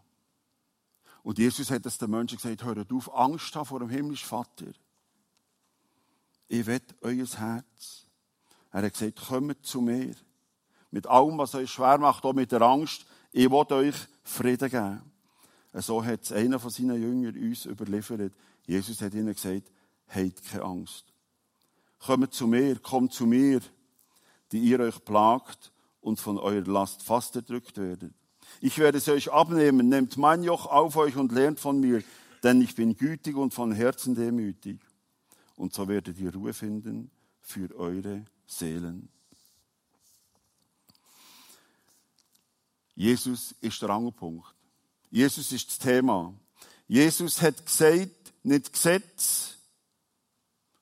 Und 1.22 1.38
Jesus 1.38 1.70
hat 1.70 1.86
es 1.86 1.98
den 1.98 2.10
Menschen 2.10 2.36
gesagt, 2.36 2.64
hört 2.64 2.92
auf, 2.92 3.14
Angst 3.14 3.54
haben 3.54 3.64
vor 3.64 3.78
dem 3.78 3.90
himmlischen 3.90 4.26
Vater. 4.26 4.66
Ich 6.48 6.66
will 6.66 6.82
euer 7.00 7.26
Herz. 7.26 8.06
Er 8.72 8.82
hat 8.82 8.92
gesagt, 8.92 9.24
kommt 9.28 9.64
zu 9.64 9.82
mir. 9.82 10.16
Mit 10.90 11.06
allem, 11.06 11.38
was 11.38 11.54
euch 11.54 11.70
schwer 11.70 11.98
macht, 11.98 12.24
auch 12.24 12.32
mit 12.32 12.50
der 12.50 12.62
Angst. 12.62 13.06
Ich 13.30 13.48
will 13.48 13.72
euch 13.72 13.94
Frieden 14.24 14.68
geben. 14.68 15.12
So 15.74 16.04
hat 16.04 16.22
es 16.22 16.32
einer 16.32 16.58
von 16.58 16.70
seinen 16.70 17.00
Jüngern 17.00 17.36
uns 17.36 17.66
überliefert. 17.66 18.32
Jesus 18.66 19.00
hat 19.00 19.14
ihnen 19.14 19.32
gesagt, 19.32 19.70
habt 20.08 20.44
keine 20.44 20.64
Angst. 20.64 21.12
Kommt 21.98 22.32
zu 22.32 22.46
mir, 22.46 22.78
kommt 22.78 23.12
zu 23.12 23.26
mir, 23.26 23.60
die 24.52 24.58
ihr 24.58 24.80
euch 24.80 25.04
plagt 25.04 25.72
und 26.00 26.20
von 26.20 26.38
eurer 26.38 26.66
Last 26.66 27.02
fast 27.02 27.36
erdrückt 27.36 27.78
werdet. 27.78 28.12
Ich 28.60 28.78
werde 28.78 28.98
es 28.98 29.08
euch 29.08 29.30
abnehmen, 29.30 29.88
nehmt 29.88 30.16
mein 30.16 30.42
Joch 30.42 30.66
auf 30.66 30.96
euch 30.96 31.16
und 31.16 31.32
lernt 31.32 31.60
von 31.60 31.80
mir, 31.80 32.02
denn 32.42 32.62
ich 32.62 32.74
bin 32.74 32.96
gütig 32.96 33.36
und 33.36 33.52
von 33.52 33.72
Herzen 33.72 34.14
demütig. 34.14 34.80
Und 35.56 35.74
so 35.74 35.86
werdet 35.88 36.18
ihr 36.18 36.32
Ruhe 36.32 36.52
finden 36.52 37.10
für 37.40 37.74
eure 37.76 38.24
Seelen. 38.46 39.08
Jesus 42.94 43.54
ist 43.60 43.80
der 43.82 43.90
Angelpunkt. 43.90 44.46
Jesus 45.10 45.52
ist 45.52 45.68
das 45.68 45.78
Thema. 45.78 46.34
Jesus 46.86 47.40
hat 47.42 47.64
gesagt, 47.64 48.32
nicht 48.42 48.72
Gesetz, 48.72 49.57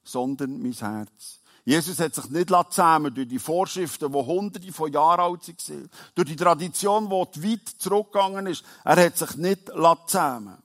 sondern 0.09 0.61
mein 0.61 0.73
Herz. 0.73 1.41
Jesus 1.65 1.99
hat 1.99 2.15
sich 2.15 2.31
nicht 2.31 2.49
zusammen 2.49 3.13
durch 3.13 3.27
die 3.27 3.41
Vorschriften, 3.41 4.13
die 4.13 4.19
hunderte 4.19 4.73
von 4.73 4.93
Jahren 4.93 5.33
alt 5.33 5.49
waren, 5.49 5.91
durch 6.15 6.29
die 6.29 6.37
Tradition, 6.37 7.09
die 7.35 7.43
weit 7.43 7.69
zurückgegangen 7.69 8.47
ist. 8.47 8.65
Er 8.85 9.05
hat 9.05 9.19
sich 9.19 9.37
nicht 9.37 9.67
zusammen. 9.67 10.63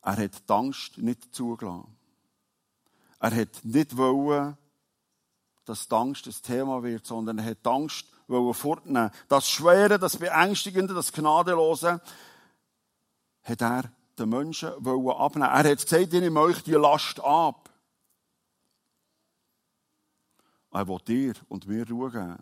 Er 0.00 0.16
hat 0.16 0.48
die 0.48 0.52
Angst 0.52 0.96
nicht 0.96 1.34
zugelassen. 1.34 1.98
Er 3.20 3.36
hat 3.36 3.62
nicht 3.62 3.94
wollen, 3.94 4.56
dass 5.66 5.86
die 5.86 5.94
Angst 5.94 6.26
das 6.26 6.40
Thema 6.40 6.82
wird, 6.82 7.06
sondern 7.06 7.38
er 7.38 7.44
hat 7.44 7.66
die 7.66 7.68
Angst 7.68 8.06
wollen 8.26 8.54
fortnehmen. 8.54 9.10
Das 9.28 9.50
Schwere, 9.50 9.98
das 9.98 10.16
Beängstigende, 10.16 10.94
das 10.94 11.12
Gnadenlose 11.12 12.00
hat 13.42 13.60
er 13.60 13.92
den 14.18 14.28
Menschen 14.28 14.68
abnehmen 14.68 15.48
Er 15.48 15.70
hat 15.70 15.82
gesagt, 15.82 16.12
ich 16.12 16.20
nehme 16.20 16.40
euch 16.40 16.62
die 16.62 16.72
Last 16.72 17.20
ab. 17.20 17.70
Er 20.70 20.86
will 20.86 20.98
dir 21.06 21.34
und 21.48 21.66
mir 21.66 21.88
Ruhe 21.88 22.10
geben. 22.10 22.38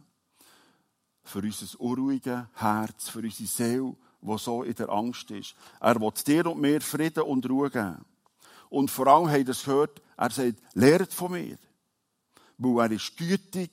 Für 1.25 1.39
unser 1.41 1.81
unruhiges 1.81 2.45
Herz, 2.55 3.09
für 3.09 3.21
unsere 3.21 3.49
Seele, 3.49 3.97
die 4.21 4.39
so 4.39 4.63
in 4.63 4.75
der 4.75 4.89
Angst 4.89 5.31
ist. 5.31 5.55
Er 5.81 6.01
will 6.01 6.13
dir 6.27 6.47
und 6.47 6.61
mir 6.61 6.81
Frieden 6.81 7.23
und 7.23 7.49
Ruhe 7.49 7.71
geben. 7.71 8.05
Und 8.69 8.91
vor 8.91 9.07
allem 9.07 9.29
habt 9.29 9.39
ihr 9.39 9.49
es 9.49 9.65
gehört, 9.65 10.03
er 10.17 10.31
sagt, 10.31 10.59
lehrt 10.75 11.13
von 11.13 11.33
mir. 11.33 11.59
Weil 12.59 12.91
er 12.91 12.97
ist 12.97 13.17
gütig 13.17 13.71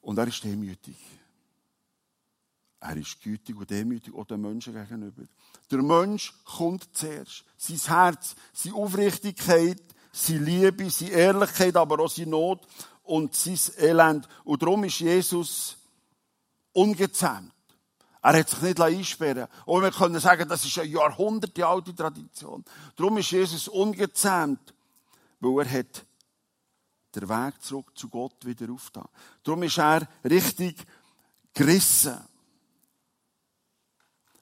und 0.00 0.18
er 0.18 0.26
ist 0.26 0.44
demütig. 0.44 0.96
Er 2.80 2.96
ist 2.96 3.20
gütig 3.22 3.56
und 3.56 3.70
demütig 3.70 4.14
auch 4.14 4.26
den 4.26 4.40
Menschen 4.40 4.74
gegenüber. 4.74 5.22
Der 5.70 5.82
Mensch 5.82 6.32
kommt 6.44 6.88
zuerst. 6.92 7.44
Sein 7.56 7.80
Herz, 7.86 8.36
seine 8.52 8.76
Aufrichtigkeit, 8.76 9.82
seine 10.12 10.38
Liebe, 10.40 10.90
seine 10.90 11.10
Ehrlichkeit, 11.10 11.76
aber 11.76 12.00
auch 12.00 12.10
seine 12.10 12.30
Not 12.30 12.66
und 13.02 13.34
sein 13.34 13.58
Elend. 13.78 14.28
Und 14.44 14.62
darum 14.62 14.84
ist 14.84 15.00
Jesus 15.00 15.76
ungezähmt. 16.72 17.52
Er 18.22 18.40
hat 18.40 18.50
sich 18.50 18.60
nicht 18.60 18.80
einsperren 18.80 19.46
Und 19.66 19.82
wir 19.82 19.92
können 19.92 20.18
sagen, 20.18 20.48
das 20.48 20.64
ist 20.64 20.78
eine 20.78 20.88
Jahrhunderte 20.88 21.66
alte 21.66 21.94
Tradition. 21.94 22.64
Darum 22.96 23.18
ist 23.18 23.30
Jesus 23.30 23.68
ungezähmt, 23.68 24.74
weil 25.38 25.64
er 25.64 25.78
hat 25.78 26.04
den 27.14 27.28
Weg 27.28 27.62
zurück 27.62 27.96
zu 27.96 28.08
Gott 28.08 28.44
wieder 28.44 28.72
aufgetan. 28.72 29.08
Darum 29.42 29.62
ist 29.62 29.78
er 29.78 30.08
richtig 30.24 30.76
gerissen. 31.54 32.18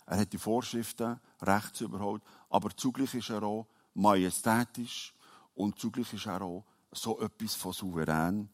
Er 0.07 0.19
hat 0.19 0.33
die 0.33 0.38
Vorschriften 0.38 1.19
rechtsüberholt, 1.40 2.23
aber 2.51 2.77
zugleich 2.77 3.14
ist 3.14 3.31
er 3.31 3.43
auch 3.43 3.67
majestätisch 3.95 5.14
und 5.55 5.79
zugleich 5.79 6.12
ist 6.12 6.27
er 6.27 6.43
auch 6.43 6.64
so 6.93 7.21
etwas 7.21 7.55
von 7.55 7.73
souverän, 7.73 8.49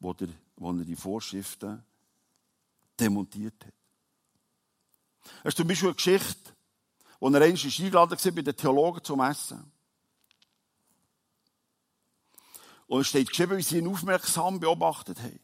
wo, 0.00 0.12
der, 0.12 0.28
wo 0.56 0.72
er 0.72 0.84
die 0.84 0.96
Vorschriften 0.96 1.84
demontiert 2.98 3.64
hat. 3.64 3.74
Es 5.42 5.48
ist 5.48 5.56
zum 5.56 5.68
Beispiel 5.68 5.88
eine 5.88 5.96
Geschichte, 5.96 6.52
wo 7.20 7.28
er 7.28 7.34
einmal 7.34 7.42
eingeladen 7.42 8.18
war 8.24 8.32
bei 8.32 8.42
den 8.42 8.56
Theologen 8.56 9.04
zum 9.04 9.20
Essen. 9.20 9.72
Und 12.86 13.00
es 13.00 13.08
steht 13.08 13.28
geschrieben, 13.28 13.56
wie 13.56 13.62
sie 13.62 13.78
ihn 13.78 13.88
aufmerksam 13.88 14.60
beobachtet 14.60 15.18
haben. 15.20 15.40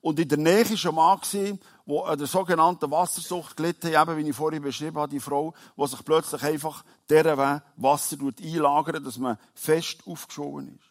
Und 0.00 0.18
in 0.18 0.28
der 0.28 0.38
Nähe 0.38 0.64
war 0.64 0.90
ein 0.90 0.94
Mann, 0.94 1.58
der 1.86 2.04
an 2.06 2.18
der 2.18 2.26
sogenannten 2.26 2.90
Wassersucht 2.90 3.56
gelitten 3.56 3.94
hat, 3.94 4.08
eben 4.08 4.16
wie 4.16 4.30
ich 4.30 4.36
vorhin 4.36 4.62
beschrieben 4.62 4.96
habe, 4.96 5.10
die 5.10 5.20
Frau, 5.20 5.54
die 5.76 5.86
sich 5.86 6.04
plötzlich 6.04 6.42
einfach 6.42 6.84
deren 7.08 7.60
Wasser 7.76 8.16
einlagert, 8.40 9.04
dass 9.04 9.18
man 9.18 9.36
fest 9.54 10.02
aufgeschoben 10.06 10.68
ist. 10.68 10.90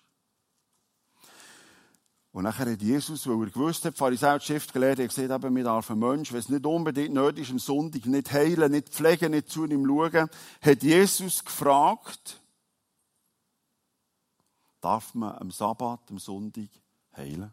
Und 2.31 2.43
nachher 2.43 2.71
hat 2.71 2.81
Jesus, 2.81 3.27
weil 3.27 3.47
er 3.47 3.49
gewusst 3.49 3.85
hat, 3.85 3.97
Pharisäer 3.97 4.35
und 4.35 4.43
Schriftgelehrte, 4.43 5.07
gesagt, 5.07 5.31
eben, 5.31 5.55
wir 5.55 5.63
darf 5.63 5.89
ein 5.89 5.97
Mensch, 5.97 6.31
wenn 6.31 6.39
es 6.39 6.49
nicht 6.49 6.65
unbedingt 6.65 7.13
nötig 7.13 7.45
ist, 7.45 7.51
am 7.51 7.59
Sonntag 7.59 8.05
nicht 8.05 8.31
heilen, 8.31 8.71
nicht 8.71 8.89
pflegen, 8.89 9.31
nicht 9.31 9.49
zu 9.49 9.65
ihm 9.65 9.85
schauen, 9.87 10.29
hat 10.61 10.83
Jesus 10.83 11.43
gefragt, 11.43 12.39
darf 14.79 15.15
man 15.15 15.35
am 15.37 15.49
Sabbat, 15.49 16.01
am 16.11 16.19
Sonntag 16.19 16.69
heilen? 17.17 17.51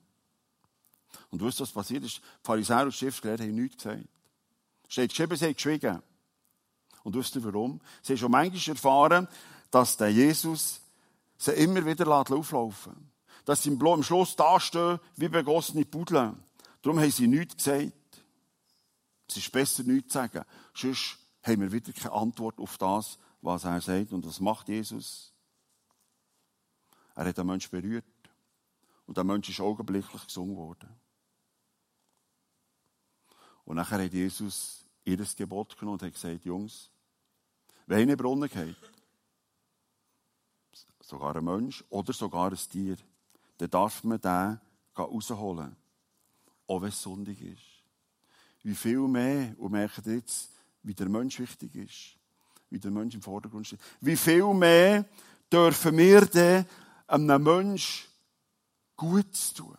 Und 1.36 1.46
wisst 1.46 1.60
ihr, 1.60 1.64
was 1.64 1.72
passiert 1.72 2.02
ist? 2.02 2.16
Die 2.16 2.22
Pharisäer 2.44 2.84
und 2.84 2.94
Schriftgelehrte 2.94 3.42
haben 3.42 3.54
nichts 3.54 3.82
gesagt. 3.82 4.08
Steht 4.88 5.10
geschrieben, 5.10 5.36
sie 5.36 5.44
haben 5.44 5.54
geschwiegen. 5.54 6.02
Und 7.04 7.14
wisst 7.14 7.36
ihr 7.36 7.44
warum? 7.44 7.78
Sie 8.00 8.14
haben 8.14 8.18
schon 8.18 8.30
manchmal 8.30 8.74
erfahren, 8.74 9.28
dass 9.70 9.98
der 9.98 10.10
Jesus 10.10 10.80
sie 11.36 11.52
immer 11.52 11.84
wieder 11.84 12.08
auflaufen 12.08 12.94
lässt 12.94 13.16
dass 13.44 13.62
sie 13.62 13.70
am 13.70 14.02
Schluss 14.02 14.34
dastehen 14.34 14.98
wie 15.16 15.28
begossene 15.28 15.84
Pudel. 15.84 16.34
Darum 16.80 16.98
haben 16.98 17.10
sie 17.10 17.28
nichts 17.28 17.56
gesagt. 17.56 17.92
Es 19.28 19.36
ist 19.36 19.52
besser, 19.52 19.82
nichts 19.82 20.14
zu 20.14 20.18
sagen. 20.18 20.42
Sonst 20.74 21.18
haben 21.42 21.60
wir 21.60 21.70
wieder 21.70 21.92
keine 21.92 22.12
Antwort 22.12 22.58
auf 22.58 22.78
das, 22.78 23.18
was 23.42 23.64
er 23.64 23.82
sagt. 23.82 24.12
Und 24.12 24.26
was 24.26 24.40
macht 24.40 24.68
Jesus? 24.68 25.34
Er 27.14 27.26
hat 27.26 27.36
den 27.36 27.46
Menschen 27.46 27.70
berührt. 27.70 28.04
Und 29.06 29.18
der 29.18 29.24
Mensch 29.24 29.50
ist 29.50 29.60
augenblicklich 29.60 30.24
gesungen 30.24 30.56
worden. 30.56 30.88
Und 33.66 33.76
nachher 33.76 34.02
hat 34.02 34.12
Jesus 34.12 34.86
ihr 35.04 35.18
Gebot 35.36 35.76
genommen 35.76 35.98
und 35.98 36.02
hat 36.02 36.14
gesagt, 36.14 36.44
Jungs, 36.44 36.90
wenn 37.86 38.02
eine 38.02 38.16
Brunnen 38.16 38.48
geht, 38.48 38.76
sogar 41.00 41.36
ein 41.36 41.44
Mensch 41.44 41.84
oder 41.90 42.12
sogar 42.12 42.50
ein 42.50 42.56
Tier, 42.56 42.96
dann 43.58 43.70
darf 43.70 44.02
man 44.04 44.20
den 44.20 44.60
rausholen. 44.96 45.76
Auch 46.66 46.82
wenn 46.82 46.88
es 46.88 47.02
Sonntag 47.02 47.40
ist. 47.40 47.62
Wie 48.62 48.74
viel 48.74 49.00
mehr, 49.00 49.54
und 49.58 49.72
merkt 49.72 50.06
jetzt, 50.06 50.50
wie 50.82 50.94
der 50.94 51.08
Mensch 51.08 51.38
wichtig 51.38 51.74
ist. 51.74 52.16
Wie 52.70 52.80
der 52.80 52.90
Mensch 52.90 53.14
im 53.14 53.22
Vordergrund 53.22 53.66
steht. 53.66 53.80
Wie 54.00 54.16
viel 54.16 54.52
mehr 54.54 55.04
dürfen 55.52 55.96
wir 55.96 56.26
denn 56.26 56.66
einem 57.06 57.42
Mensch 57.42 58.08
Gutes 58.96 59.54
tun? 59.54 59.78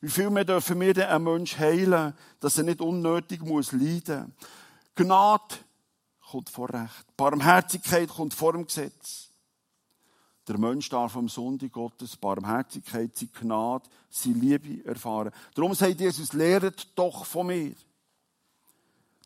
Wie 0.00 0.08
viel 0.08 0.30
mehr 0.30 0.44
dürfen 0.44 0.80
wir 0.80 0.94
denn 0.94 1.08
einem 1.08 1.24
Mensch 1.24 1.58
heilen, 1.58 2.14
dass 2.40 2.56
er 2.56 2.64
nicht 2.64 2.80
unnötig 2.80 3.42
muss 3.42 3.72
leiden 3.72 4.32
muss? 4.38 4.48
Gnade 4.94 5.56
kommt 6.30 6.48
vor 6.48 6.70
Recht. 6.72 7.16
Barmherzigkeit 7.16 8.08
kommt 8.08 8.34
vor 8.34 8.52
dem 8.52 8.66
Gesetz. 8.66 9.28
Der 10.48 10.58
Mensch 10.58 10.88
darf 10.88 11.16
am 11.16 11.28
Sonntag 11.28 11.72
Gottes 11.72 12.16
Barmherzigkeit, 12.16 13.16
seine 13.16 13.30
Gnade, 13.30 13.88
seine 14.08 14.34
Liebe 14.34 14.84
erfahren. 14.84 15.32
Darum 15.54 15.74
sagt 15.74 16.00
Jesus, 16.00 16.32
lehret 16.32 16.88
doch 16.96 17.24
von 17.24 17.48
mir. 17.48 17.74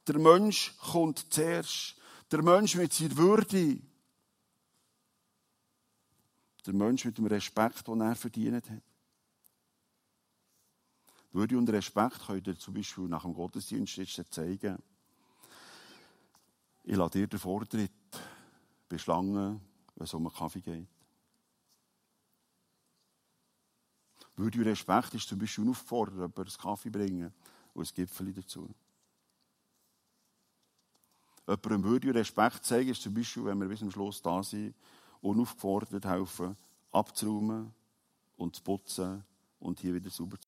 Der 0.07 0.19
Mensch 0.19 0.77
kommt 0.79 1.33
zuerst. 1.33 1.97
Der 2.31 2.43
Mensch 2.43 2.75
mit 2.75 2.93
seiner 2.93 3.17
Würde. 3.17 3.79
Der 6.67 6.75
Mensch 6.75 7.05
mit 7.05 7.17
dem 7.17 7.27
Respekt, 7.27 7.87
den 7.87 8.01
er 8.01 8.17
verdient 8.17 8.69
hat. 8.71 8.83
Würde 11.35 11.59
und 11.59 11.69
Respekt 11.69 12.25
könnt 12.25 12.47
ihr 12.47 12.57
zum 12.57 12.75
Beispiel 12.75 13.09
nach 13.09 13.23
dem 13.23 13.35
Gottesdienst 13.35 13.97
jetzt 13.97 14.33
zeigen. 14.33 14.79
Ich 16.85 16.95
lasse 16.95 17.19
dir 17.19 17.27
den 17.27 17.41
Vortritt 17.41 17.91
bei 18.89 18.97
Schlangen, 18.99 19.61
wenn 19.97 20.05
es 20.05 20.15
um 20.15 20.29
einen 20.29 20.37
Kaffee 20.37 20.61
geht. 20.61 20.87
Würde 24.37 24.59
und 24.61 24.65
Respekt 24.67 25.15
ist 25.15 25.27
zum 25.29 25.41
Beispiel 25.41 25.69
aufgefordert, 25.69 26.15
jemand 26.15 26.39
einen 26.39 26.57
Kaffee 26.57 26.91
bringen 26.91 27.35
und 27.73 27.85
ein 27.85 27.95
Gipfel 27.95 28.33
dazu. 28.33 28.73
Jemandem 31.49 31.83
Würde 31.83 32.09
und 32.11 32.17
Respekt 32.17 32.65
zeigen 32.65 32.91
ist 32.91 33.03
zum 33.03 33.13
Beispiel, 33.13 33.45
wenn 33.47 33.59
wir 33.59 33.67
bis 33.67 33.81
zum 33.81 33.91
Schluss 33.91 34.23
da 34.23 34.41
sind, 34.41 34.77
unaufgefordert 35.21 36.05
helfen, 36.05 36.57
abzuräumen 36.93 37.75
und 38.37 38.55
zu 38.55 38.63
putzen 38.63 39.25
und 39.59 39.81
hier 39.81 39.95
wieder 39.95 40.11
sauber 40.11 40.39